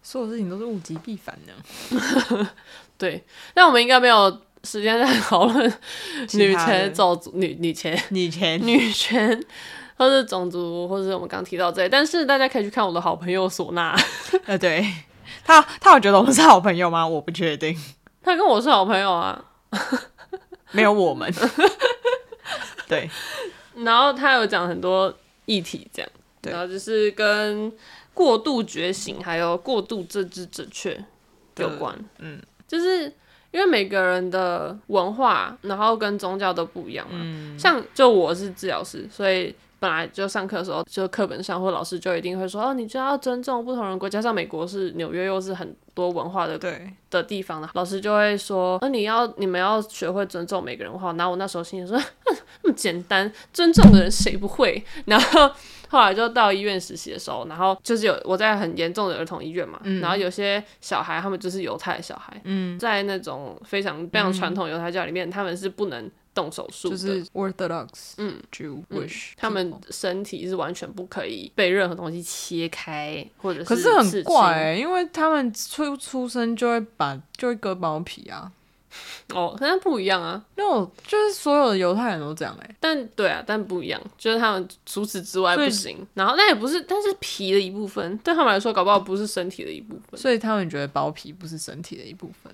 [0.02, 2.48] 所有事情都是物极必反的。
[2.98, 3.22] 对，
[3.54, 5.72] 但我们应该没有时间在讨论
[6.32, 9.42] 女权、走、女女权、女权、女权。
[10.02, 13.96] 或是种族，或是我们刚提到这，但是大家可以去看我的好朋友唢呐。
[14.46, 14.84] 呃，对
[15.44, 17.06] 他，他有觉得我们是好朋友吗？
[17.06, 17.76] 我不确定。
[18.22, 19.44] 他跟我是好朋友啊，
[20.72, 21.32] 没有我们。
[22.88, 23.08] 对，
[23.76, 25.12] 然后他有讲很多
[25.46, 26.10] 议题，这样，
[26.42, 27.72] 然后就是跟
[28.12, 31.02] 过度觉醒还有过度政治正确
[31.56, 31.96] 有关。
[32.18, 33.04] 嗯，就是
[33.50, 37.18] 因为每个人的文化，然后跟宗教都不一样嘛。
[37.20, 39.54] 嗯，像就我是治疗师，所以。
[39.82, 44.22] 本来就上课的时候，就课本上或老师就一定会说哦，你就要尊重不同人国家。
[44.22, 51.12] 像美国是纽约，又是很多文化的对的地方的，老师就会说，那、哦、你要你们要学会尊重每个人的话。
[51.14, 52.00] 然后我那时候心里说，
[52.62, 54.84] 那么简单，尊重的人谁不会？
[55.06, 55.50] 然后
[55.88, 66.08] 后来就到医院实习的时候，然后就是有我在很严重的儿童医院嘛，嗯、然后有些小孩他们就是犹太小孩，嗯、在那种非常非常传统犹太教里面，嗯、他们是不能。
[66.34, 78.52] 动手术就是 Orthodox，嗯，Jewish，他们身体是完全不可以被任何东西切开，或者是可是很怪、欸，因为他们出出生就会把就会割包皮啊。
[79.32, 86.06] 哦，好像不一样啊，那种就是所有的犹太人都这样哎、欸，但对啊，但不一样，就是他们除此之外不行。
[86.12, 92.51] 然后那也不是，但是皮的一部分，对他们来说搞不好不是身体的一部分，所以他们觉得包皮不是身体的一部分。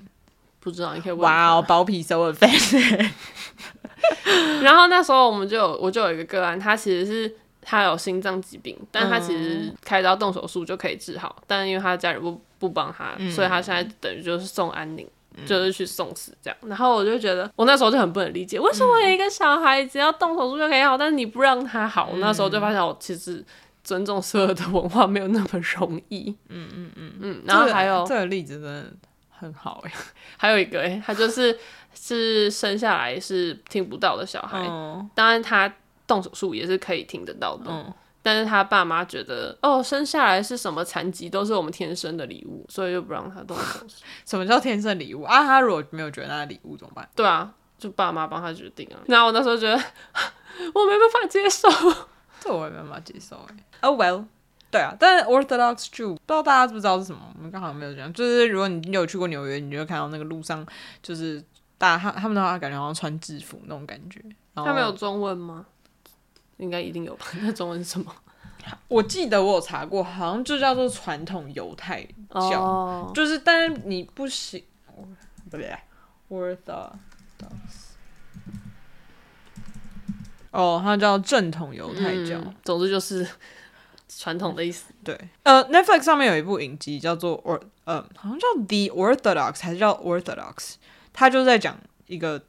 [0.69, 1.21] 不知道，你可以问。
[1.23, 3.11] 哇哦，包皮 so offensive。
[4.63, 15.07] 然后那时候我们就有，我就有一个个案，他其实是他有心脏疾病，但他其实开刀动手术就可以治好，但因为他的家人不不帮他，嗯、所以他现在等于就是送安宁，
[15.37, 16.57] 嗯、就是去送死这样。
[16.67, 22.11] 然后我就觉得，我那时候就很不能理解，为什么有一个小孩只要动手术就可以好，但是你不让他好？
[22.13, 23.45] 我、那时候就发现，我其实
[23.83, 26.35] 尊重所有的文化没有那么容易。
[26.49, 27.43] 嗯嗯嗯嗯。
[27.45, 28.93] 然后还有这个例子真的。
[29.39, 29.97] 很好哎、欸，
[30.37, 31.59] 还有一个哎、欸，他就是
[31.95, 35.73] 是生下来是听不到的小孩，嗯、当然他
[36.07, 44.03] 动手术也是可以听得到的，嗯、但是他爸妈觉得哦，生下来是什么残疾都是我们天生的礼物，所以就不让他动手术。
[44.27, 45.45] 什么叫天生礼物啊？
[45.45, 47.09] 他如果没有觉得那礼物怎么办？
[47.15, 48.99] 对啊，就爸妈帮他决定啊。
[49.07, 49.75] 然后我那时候觉得
[50.75, 51.69] 我没办法接受，
[52.41, 53.57] 这我也没办法接受哎。
[53.81, 54.25] Oh well，
[54.71, 57.21] 对啊，但是 Orthodox Jew 不知道大家知不知道是什么？
[57.37, 60.67] 我们刚好没有讲，就是如果你有去过纽约，你就会看到那个路上
[61.03, 61.43] 就是
[61.79, 64.23] 大家他他们的话感觉好像穿制服那种感觉。
[64.55, 65.65] 他们有中文吗？
[66.59, 67.27] 应该一定有吧？
[67.41, 68.15] 那中文是什么？
[68.89, 72.07] 我记得我有查过，好像就叫做传统犹太
[72.51, 73.15] 教，oh.
[73.15, 74.63] 就是但是你不行，
[75.49, 75.75] 不对
[76.29, 76.91] ，Orthodox，
[80.51, 83.27] 哦，它叫正统犹太教，嗯，总之就是
[84.19, 84.93] 传统的意思。
[85.05, 90.75] 对，呃，Netflix 上面有一部影集叫做 Or，呃，好像叫 The Orthodox 还是叫 Orthodox，
[91.13, 92.43] 它就在讲一个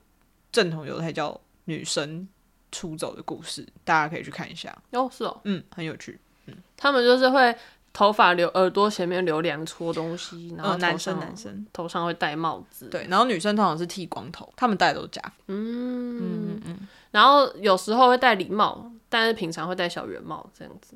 [0.51, 2.28] 正统犹太教女生。
[2.72, 4.72] 出走的故事，大家可以去看一下。
[4.91, 6.20] 哦，是哦，嗯，很有趣。
[6.45, 7.55] 嗯，他们就是会
[7.91, 15.34] 头发留耳朵前面留两撮东西，然后男生男生头上会戴帽子，对，然后女生通常是剃光头，他们戴的都是假发。
[15.47, 20.95] 嗯嗯嗯，然后有时候会戴礼帽，但是平常会戴小圆帽这样子。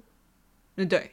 [0.76, 1.11] 嗯，对，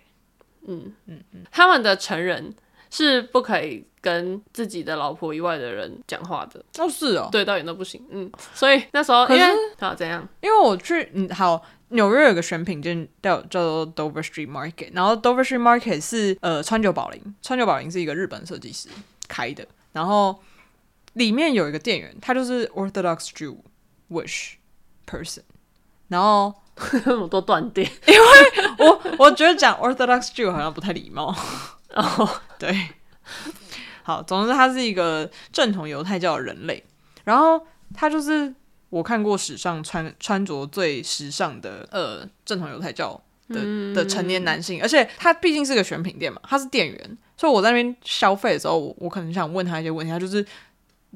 [0.66, 2.54] 嗯嗯嗯，他们的成人。
[2.92, 6.60] 是不可以跟自己的老婆以外的人讲话的。
[6.76, 9.44] 哦，是哦，对，导演都不行，嗯，所以那时候，可是
[9.78, 10.28] 好怎样？
[10.40, 18.88] 因为我去，嗯，好，纽约有个选品店叫叫做 Dover Street Market，然后 Dover Street Market 是呃川久保玲，川久保玲是一个日本设计师
[19.28, 20.42] 开的，然后
[21.12, 24.54] 里面有一个店员，他就是 Orthodox Jewish
[25.06, 25.42] person，
[26.08, 26.52] 然后
[27.04, 28.20] 那么多断电，因为
[28.78, 31.34] 我我觉得讲 Orthodox Jew 好像不太礼貌。
[31.94, 32.28] 哦，oh,
[32.58, 32.88] 对，
[34.02, 36.84] 好，总之他是一个正统犹太教的人类，
[37.24, 38.54] 然后他就是
[38.90, 50.46] 我看过史上穿穿着最时尚的呃正统犹太教的的成年男性，而且他毕竟是个选品店嘛，他是店员，所以我在那边消费的时候，我我可能想问他一些问题，他就是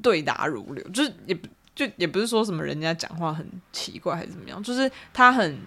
[0.02, 1.38] 对答如流，就是也
[1.74, 5.58] 就也不是说什么人家讲话很奇怪还是怎么样，就是他很。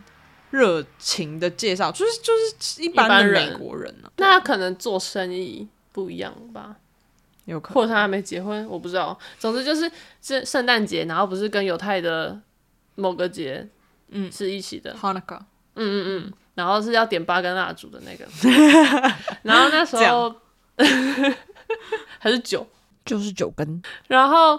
[0.49, 6.77] 热情的介绍，就是就是一般的美国人呢、啊，那可能做生意不一样吧，
[7.43, 9.19] 有可能，或者他还没结婚，我不知道。
[9.37, 9.91] 总之就是
[10.21, 12.39] 是圣诞节，然后不是跟犹太的
[12.95, 13.67] 某个节，
[14.07, 14.95] 嗯，是一起的。
[14.95, 15.41] Hanukkah，
[15.75, 18.25] 嗯嗯嗯，然后是要点八根蜡烛的那个，
[19.43, 20.33] 然后那时候
[22.19, 22.65] 还是九，
[23.03, 24.57] 就是九根，然后。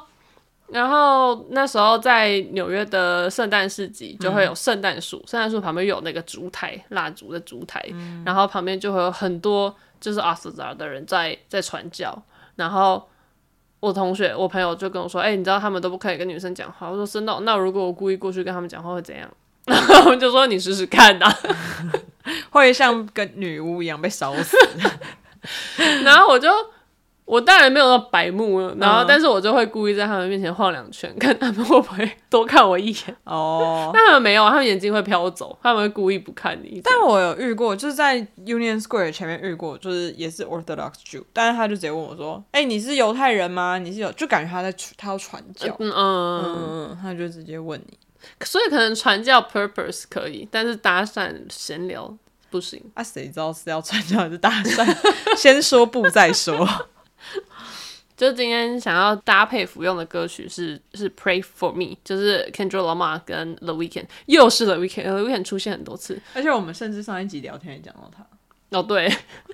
[0.70, 12.22] 然后那时候在纽约的圣诞市集就会有圣诞树，圣诞树旁边有那个烛台，蜡烛的烛台，嗯、然后旁边就会有很多就是 Orthodox 的人在在传教。
[12.56, 13.08] 然后
[13.80, 17.40] 我同学我朋友就跟我说：“哎、欸，你知道他们都不可以跟女生讲话。”我说：“真的？
[17.40, 19.26] 那如果我故意过去跟他们讲话会怎样？”
[19.64, 21.38] 然后我们就说：“你试试看呐、啊，
[22.50, 24.54] 会像跟女巫一样被烧死。
[26.04, 26.50] ”然后我就。
[27.28, 33.16] 我当然没有那么白目，然后但是我就会故意在他们面前晃两圈， 看他们会不会多看我一眼。
[33.24, 36.80] 哦， 但他们没有，他们眼睛会飘走，他们会故意不看你。
[36.82, 43.76] 但我有遇过，就是在 Union Square 前面遇过，就是也是 Orthodox Jew，但是他就直接问我说：“哎、欸，你是犹太人吗？
[43.76, 47.98] 你是有？”就感觉他在他要传教，嗯嗯嗯，他就直接问你。
[48.42, 52.16] 所以可能传教 purpose 可以，但是搭讪闲聊
[52.50, 52.82] 不行。
[52.94, 54.96] 啊，谁知道是要传教还是搭讪？
[55.36, 56.66] 先说不再说。
[58.18, 68.26] 就今天想要搭配服用的歌曲是是 Pray for Me，就是 Kendrick Lamar 跟 The Weeknd，又是 The Weeknd，The Weeknd 出现很多次，而且我们甚至上一集聊天也讲到他。
[68.76, 69.08] 哦，对，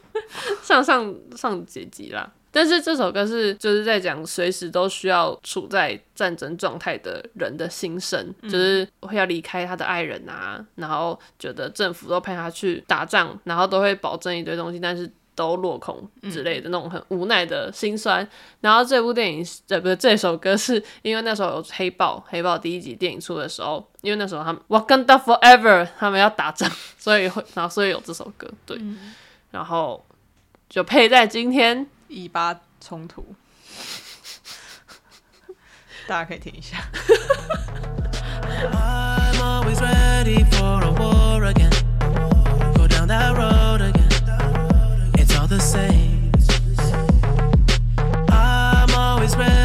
[0.64, 2.32] 上上上几集啦。
[2.50, 15.12] 但是这首歌是就是在讲随时都需要处在战争状态的人的心声，嗯、就是会要离开他的爱人啊，然后觉得政府都派他去打仗，然后都会保证一堆东西，但是。
[15.34, 18.26] 都落空之类的那种很无奈的心酸。
[18.60, 28.48] 然后这部电影呃这不是这首歌是因为那时候有黑豹黑豹第一集电影出的时候因为那时候他们 walk and forever 他们要打仗所以会然后所以有这首歌。
[28.66, 28.78] 对
[29.50, 30.04] 然后
[30.68, 31.86] 就配在今天。
[32.14, 33.34] 以巴冲突。
[36.06, 36.76] 大家可以听一下。
[38.72, 41.72] I'm always ready for a war again.
[45.56, 46.32] the same.
[48.28, 49.63] I'm always ready.